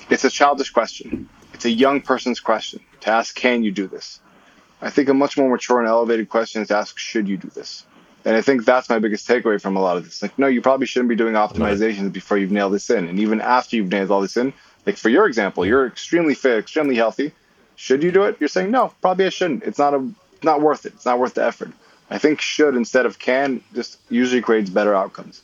it's 0.09 0.23
a 0.23 0.29
childish 0.29 0.71
question. 0.71 1.29
It's 1.53 1.65
a 1.65 1.69
young 1.69 2.01
person's 2.01 2.39
question 2.39 2.79
to 3.01 3.09
ask, 3.09 3.35
can 3.35 3.63
you 3.63 3.71
do 3.71 3.87
this? 3.87 4.21
I 4.83 4.89
think 4.89 5.09
a 5.09 5.13
much 5.13 5.37
more 5.37 5.49
mature 5.49 5.79
and 5.79 5.87
elevated 5.87 6.29
question 6.29 6.61
is 6.61 6.67
to 6.67 6.77
ask, 6.77 6.97
should 6.99 7.27
you 7.27 7.37
do 7.37 7.49
this? 7.49 7.85
And 8.25 8.35
I 8.35 8.41
think 8.41 8.65
that's 8.65 8.89
my 8.89 8.99
biggest 8.99 9.27
takeaway 9.27 9.59
from 9.59 9.75
a 9.75 9.81
lot 9.81 9.97
of 9.97 10.05
this. 10.05 10.21
Like, 10.21 10.37
no, 10.37 10.47
you 10.47 10.61
probably 10.61 10.85
shouldn't 10.85 11.09
be 11.09 11.15
doing 11.15 11.33
optimizations 11.33 12.03
right. 12.03 12.13
before 12.13 12.37
you've 12.37 12.51
nailed 12.51 12.73
this 12.73 12.89
in. 12.89 13.07
And 13.07 13.19
even 13.19 13.41
after 13.41 13.75
you've 13.75 13.89
nailed 13.89 14.11
all 14.11 14.21
this 14.21 14.37
in, 14.37 14.53
like 14.85 14.97
for 14.97 15.09
your 15.09 15.25
example, 15.25 15.65
you're 15.65 15.87
extremely 15.87 16.35
fit, 16.35 16.59
extremely 16.59 16.95
healthy. 16.95 17.31
Should 17.75 18.03
you 18.03 18.11
do 18.11 18.23
it? 18.23 18.37
You're 18.39 18.49
saying 18.49 18.71
no, 18.71 18.93
probably 19.01 19.25
I 19.25 19.29
shouldn't. 19.29 19.63
It's 19.63 19.79
not 19.79 19.93
a 19.93 20.07
not 20.43 20.61
worth 20.61 20.85
it. 20.85 20.93
It's 20.93 21.05
not 21.05 21.19
worth 21.19 21.33
the 21.35 21.45
effort. 21.45 21.71
I 22.09 22.17
think 22.17 22.41
should 22.41 22.75
instead 22.75 23.05
of 23.05 23.19
can 23.19 23.63
just 23.73 23.99
usually 24.09 24.41
creates 24.41 24.69
better 24.69 24.93
outcomes. 24.93 25.41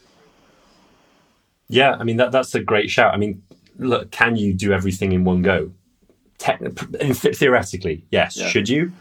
Yeah, 1.69 1.95
I 1.99 2.03
mean 2.03 2.17
that 2.17 2.31
that's 2.31 2.53
a 2.55 2.59
great 2.59 2.89
shout. 2.89 3.13
I 3.13 3.17
mean, 3.17 3.41
look, 3.77 4.11
can 4.11 4.35
you 4.35 4.53
do 4.53 4.73
everything 4.73 5.11
in 5.13 5.23
one 5.23 5.41
go? 5.41 5.71
Te- 6.37 6.57
theoretically, 7.33 8.05
yes. 8.11 8.37
Yeah. 8.37 8.47
Should 8.47 8.69
you? 8.69 8.91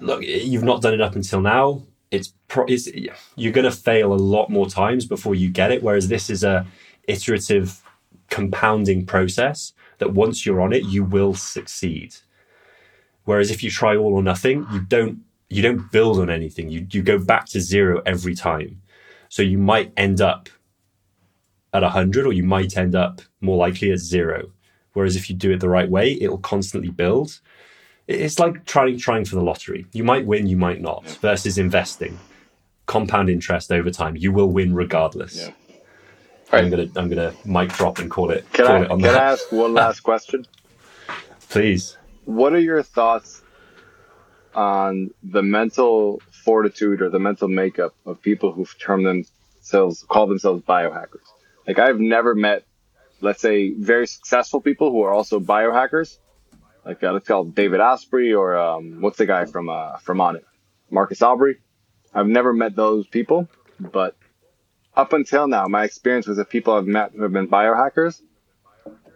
Look, 0.00 0.22
you've 0.22 0.62
not 0.62 0.82
done 0.82 0.94
it 0.94 1.00
up 1.00 1.16
until 1.16 1.40
now. 1.40 1.82
It's, 2.10 2.32
pro- 2.48 2.66
it's 2.66 2.88
you're 3.36 3.52
going 3.52 3.64
to 3.64 3.70
fail 3.70 4.12
a 4.12 4.14
lot 4.14 4.50
more 4.50 4.68
times 4.68 5.06
before 5.06 5.34
you 5.34 5.48
get 5.50 5.70
it. 5.70 5.82
Whereas 5.82 6.08
this 6.08 6.30
is 6.30 6.42
a 6.42 6.66
iterative, 7.06 7.82
compounding 8.28 9.06
process 9.06 9.72
that 9.98 10.12
once 10.12 10.44
you're 10.44 10.60
on 10.60 10.72
it, 10.72 10.84
you 10.84 11.04
will 11.04 11.34
succeed. 11.34 12.14
Whereas 13.24 13.50
if 13.50 13.62
you 13.62 13.70
try 13.70 13.96
all 13.96 14.14
or 14.14 14.22
nothing, 14.22 14.66
you 14.72 14.80
don't 14.80 15.20
you 15.48 15.62
don't 15.62 15.90
build 15.92 16.18
on 16.18 16.30
anything. 16.30 16.70
You 16.70 16.86
you 16.90 17.02
go 17.02 17.18
back 17.18 17.46
to 17.46 17.60
zero 17.60 18.02
every 18.06 18.34
time. 18.34 18.80
So 19.28 19.42
you 19.42 19.58
might 19.58 19.92
end 19.96 20.20
up 20.20 20.48
at 21.72 21.82
100 21.82 22.26
or 22.26 22.32
you 22.32 22.42
might 22.42 22.76
end 22.76 22.94
up 22.94 23.20
more 23.40 23.56
likely 23.56 23.92
at 23.92 23.98
zero. 23.98 24.50
Whereas 24.94 25.14
if 25.14 25.30
you 25.30 25.36
do 25.36 25.52
it 25.52 25.60
the 25.60 25.68
right 25.68 25.88
way, 25.88 26.20
it'll 26.20 26.38
constantly 26.38 26.90
build. 26.90 27.40
It's 28.06 28.38
like 28.38 28.64
trying 28.64 28.98
trying 28.98 29.24
for 29.24 29.36
the 29.36 29.42
lottery. 29.42 29.86
You 29.92 30.04
might 30.04 30.26
win, 30.26 30.46
you 30.46 30.56
might 30.56 30.80
not. 30.80 31.06
Versus 31.22 31.58
investing, 31.58 32.18
compound 32.86 33.30
interest 33.30 33.70
over 33.70 33.90
time. 33.90 34.16
You 34.16 34.32
will 34.32 34.48
win 34.48 34.74
regardless. 34.74 35.36
Yeah. 35.36 35.52
Right. 36.52 36.64
I'm 36.64 36.70
gonna 36.70 36.88
I'm 36.96 37.08
gonna 37.08 37.32
mic 37.44 37.72
drop 37.72 37.98
and 37.98 38.10
call 38.10 38.30
it. 38.30 38.50
Can 38.52 38.66
call 38.66 38.76
I 38.76 38.80
it 38.82 38.88
can. 38.88 39.04
I 39.04 39.32
ask 39.32 39.52
one 39.52 39.74
last 39.82 40.00
question? 40.00 40.46
Please. 41.48 41.96
What 42.24 42.52
are 42.52 42.60
your 42.60 42.82
thoughts 42.82 43.42
on 44.54 45.10
the 45.22 45.42
mental 45.42 46.20
fortitude 46.30 47.02
or 47.02 47.10
the 47.10 47.18
mental 47.18 47.48
makeup 47.48 47.94
of 48.06 48.20
people 48.22 48.52
who 48.52 48.66
term 48.78 49.02
themselves 49.02 50.04
call 50.08 50.26
themselves 50.26 50.62
biohackers. 50.62 51.26
Like 51.66 51.78
I've 51.78 52.00
never 52.00 52.34
met, 52.34 52.64
let's 53.20 53.40
say, 53.40 53.72
very 53.72 54.06
successful 54.06 54.60
people 54.60 54.90
who 54.90 55.02
are 55.02 55.12
also 55.12 55.38
biohackers. 55.40 56.18
Like 56.84 57.02
uh, 57.02 57.12
let's 57.12 57.28
call 57.28 57.44
David 57.44 57.80
Asprey 57.80 58.32
or 58.32 58.56
um, 58.56 59.00
what's 59.00 59.18
the 59.18 59.26
guy 59.26 59.44
from 59.44 59.68
uh, 59.68 59.98
from 59.98 60.18
Onnit, 60.18 60.44
Marcus 60.90 61.22
Aubrey. 61.22 61.58
I've 62.12 62.26
never 62.26 62.52
met 62.52 62.74
those 62.74 63.06
people, 63.06 63.48
but 63.78 64.16
up 64.96 65.12
until 65.12 65.46
now, 65.46 65.66
my 65.66 65.84
experience 65.84 66.26
with 66.26 66.38
the 66.38 66.44
people 66.44 66.74
I've 66.74 66.86
met 66.86 67.12
who 67.12 67.22
have 67.22 67.32
been 67.32 67.48
biohackers, 67.48 68.20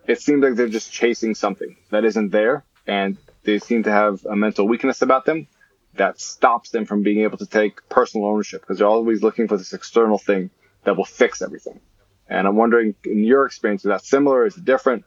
it 0.07 0.21
seems 0.21 0.43
like 0.43 0.55
they're 0.55 0.69
just 0.69 0.93
chasing 0.93 1.35
something 1.35 1.77
that 1.91 2.05
isn't 2.05 2.31
there, 2.31 2.65
and 2.87 3.17
they 3.43 3.59
seem 3.59 3.83
to 3.85 3.91
have 3.91 4.25
a 4.25 4.37
mental 4.37 4.69
weakness 4.69 5.03
about 5.03 5.25
them 5.25 5.49
that 5.95 6.21
stops 6.21 6.71
them 6.71 6.85
from 6.85 7.03
being 7.03 7.21
able 7.21 7.39
to 7.39 7.47
take 7.47 7.89
personal 7.89 8.27
ownership 8.27 8.61
because 8.61 8.79
they're 8.79 8.87
always 8.87 9.23
looking 9.23 9.49
for 9.49 9.57
this 9.57 9.73
external 9.73 10.19
thing 10.19 10.51
that 10.85 10.97
will 10.97 11.05
fix 11.05 11.41
everything. 11.41 11.81
And 12.29 12.47
I'm 12.47 12.57
wondering, 12.57 12.95
in 13.05 13.25
your 13.25 13.47
experience, 13.47 13.85
is 13.85 13.89
that 13.89 14.05
similar? 14.05 14.47
Is 14.47 14.57
it 14.57 14.65
different? 14.65 15.05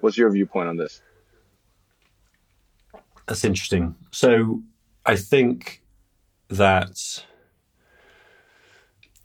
What's 0.00 0.16
your 0.16 0.30
viewpoint 0.30 0.68
on 0.68 0.76
this? 0.76 1.00
That's 3.28 3.44
interesting. 3.44 3.94
So 4.10 4.62
I 5.04 5.14
think 5.14 5.82
that, 6.48 7.24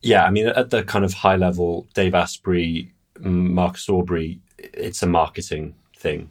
yeah, 0.01 0.25
I 0.25 0.29
mean, 0.29 0.47
at 0.47 0.69
the 0.69 0.83
kind 0.83 1.05
of 1.05 1.13
high 1.13 1.37
level, 1.37 1.87
Dave 1.93 2.13
Asprey, 2.13 2.93
Marcus 3.19 3.87
Aubrey, 3.87 4.41
it's 4.57 5.01
a 5.03 5.07
marketing 5.07 5.75
thing. 5.97 6.29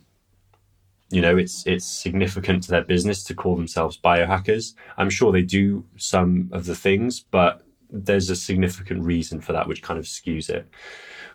You 1.11 1.23
know, 1.23 1.37
it's 1.37 1.67
it's 1.67 1.85
significant 1.85 2.63
to 2.65 2.71
their 2.71 2.85
business 2.85 3.25
to 3.25 3.35
call 3.35 3.57
themselves 3.57 3.99
biohackers. 4.03 4.75
I'm 4.97 5.11
sure 5.11 5.33
they 5.33 5.43
do 5.43 5.85
some 5.97 6.51
of 6.53 6.65
the 6.67 6.75
things, 6.75 7.21
but 7.21 7.63
there's 7.91 8.31
a 8.31 8.37
significant 8.37 9.03
reason 9.03 9.41
for 9.41 9.53
that, 9.53 9.69
which 9.69 9.83
kind 9.83 9.99
of 9.99 10.07
skews 10.07 10.49
it. 10.49 10.67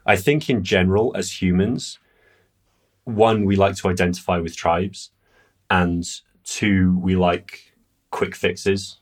I 0.06 0.16
think 0.16 0.50
in 0.50 0.64
general, 0.64 1.16
as 1.16 1.42
humans, 1.42 2.00
one, 3.04 3.46
we 3.46 3.56
like 3.56 3.76
to 3.78 3.90
identify 3.90 4.38
with 4.38 4.56
tribes, 4.56 5.12
and 5.70 6.04
two, 6.48 6.98
we 7.00 7.16
like 7.16 7.74
quick 8.10 8.36
fixes 8.36 8.98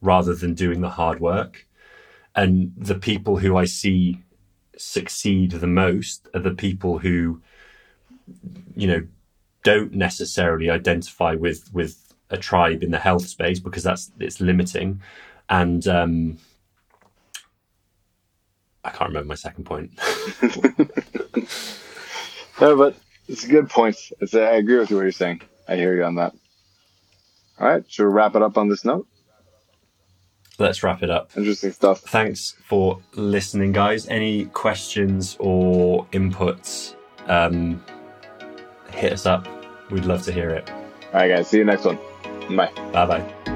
rather 0.00 0.34
than 0.34 0.54
doing 0.54 0.80
the 0.80 0.90
hard 0.90 1.20
work. 1.20 1.66
And 2.34 2.72
the 2.76 2.94
people 2.96 3.38
who 3.38 3.56
I 3.56 3.64
see 3.64 4.22
succeed 4.76 5.52
the 5.52 5.66
most 5.66 6.28
are 6.34 6.40
the 6.40 6.54
people 6.54 6.98
who, 6.98 7.42
you 8.76 8.86
know, 8.86 9.06
don't 9.64 9.92
necessarily 9.92 10.70
identify 10.70 11.34
with 11.34 11.70
with 11.72 12.14
a 12.30 12.36
tribe 12.36 12.82
in 12.82 12.90
the 12.90 12.98
health 12.98 13.26
space 13.26 13.58
because 13.58 13.82
that's 13.82 14.10
it's 14.18 14.40
limiting 14.40 15.00
and 15.48 15.86
um, 15.88 16.38
I 18.84 18.90
can't 18.90 19.08
remember 19.08 19.28
my 19.28 19.34
second 19.34 19.64
point. 19.64 19.90
no, 22.60 22.76
but 22.76 22.96
it's 23.28 23.44
a 23.44 23.48
good 23.48 23.68
point. 23.70 23.96
It's, 24.20 24.34
I 24.34 24.56
agree 24.56 24.78
with 24.78 24.90
what 24.90 25.00
you're 25.00 25.12
saying. 25.12 25.42
I 25.66 25.76
hear 25.76 25.96
you 25.96 26.04
on 26.04 26.16
that. 26.16 26.34
All 27.60 27.68
right, 27.68 27.90
should 27.90 28.06
we 28.06 28.12
wrap 28.12 28.34
it 28.36 28.42
up 28.42 28.56
on 28.56 28.68
this 28.68 28.84
note? 28.84 29.06
Let's 30.58 30.82
wrap 30.82 31.02
it 31.02 31.10
up. 31.10 31.30
Interesting 31.36 31.72
stuff. 31.72 32.00
Thanks 32.00 32.56
for 32.66 33.00
listening, 33.14 33.72
guys. 33.72 34.08
Any 34.08 34.46
questions 34.46 35.36
or 35.38 36.06
inputs, 36.06 36.94
um, 37.26 37.82
hit 38.90 39.12
us 39.12 39.24
up. 39.24 39.46
We'd 39.90 40.04
love 40.04 40.22
to 40.24 40.32
hear 40.32 40.50
it. 40.50 40.68
All 40.68 41.20
right, 41.20 41.28
guys. 41.28 41.48
See 41.48 41.58
you 41.58 41.64
next 41.64 41.84
one. 41.84 41.98
Bye. 42.56 42.72
Bye 42.92 43.06
bye. 43.06 43.54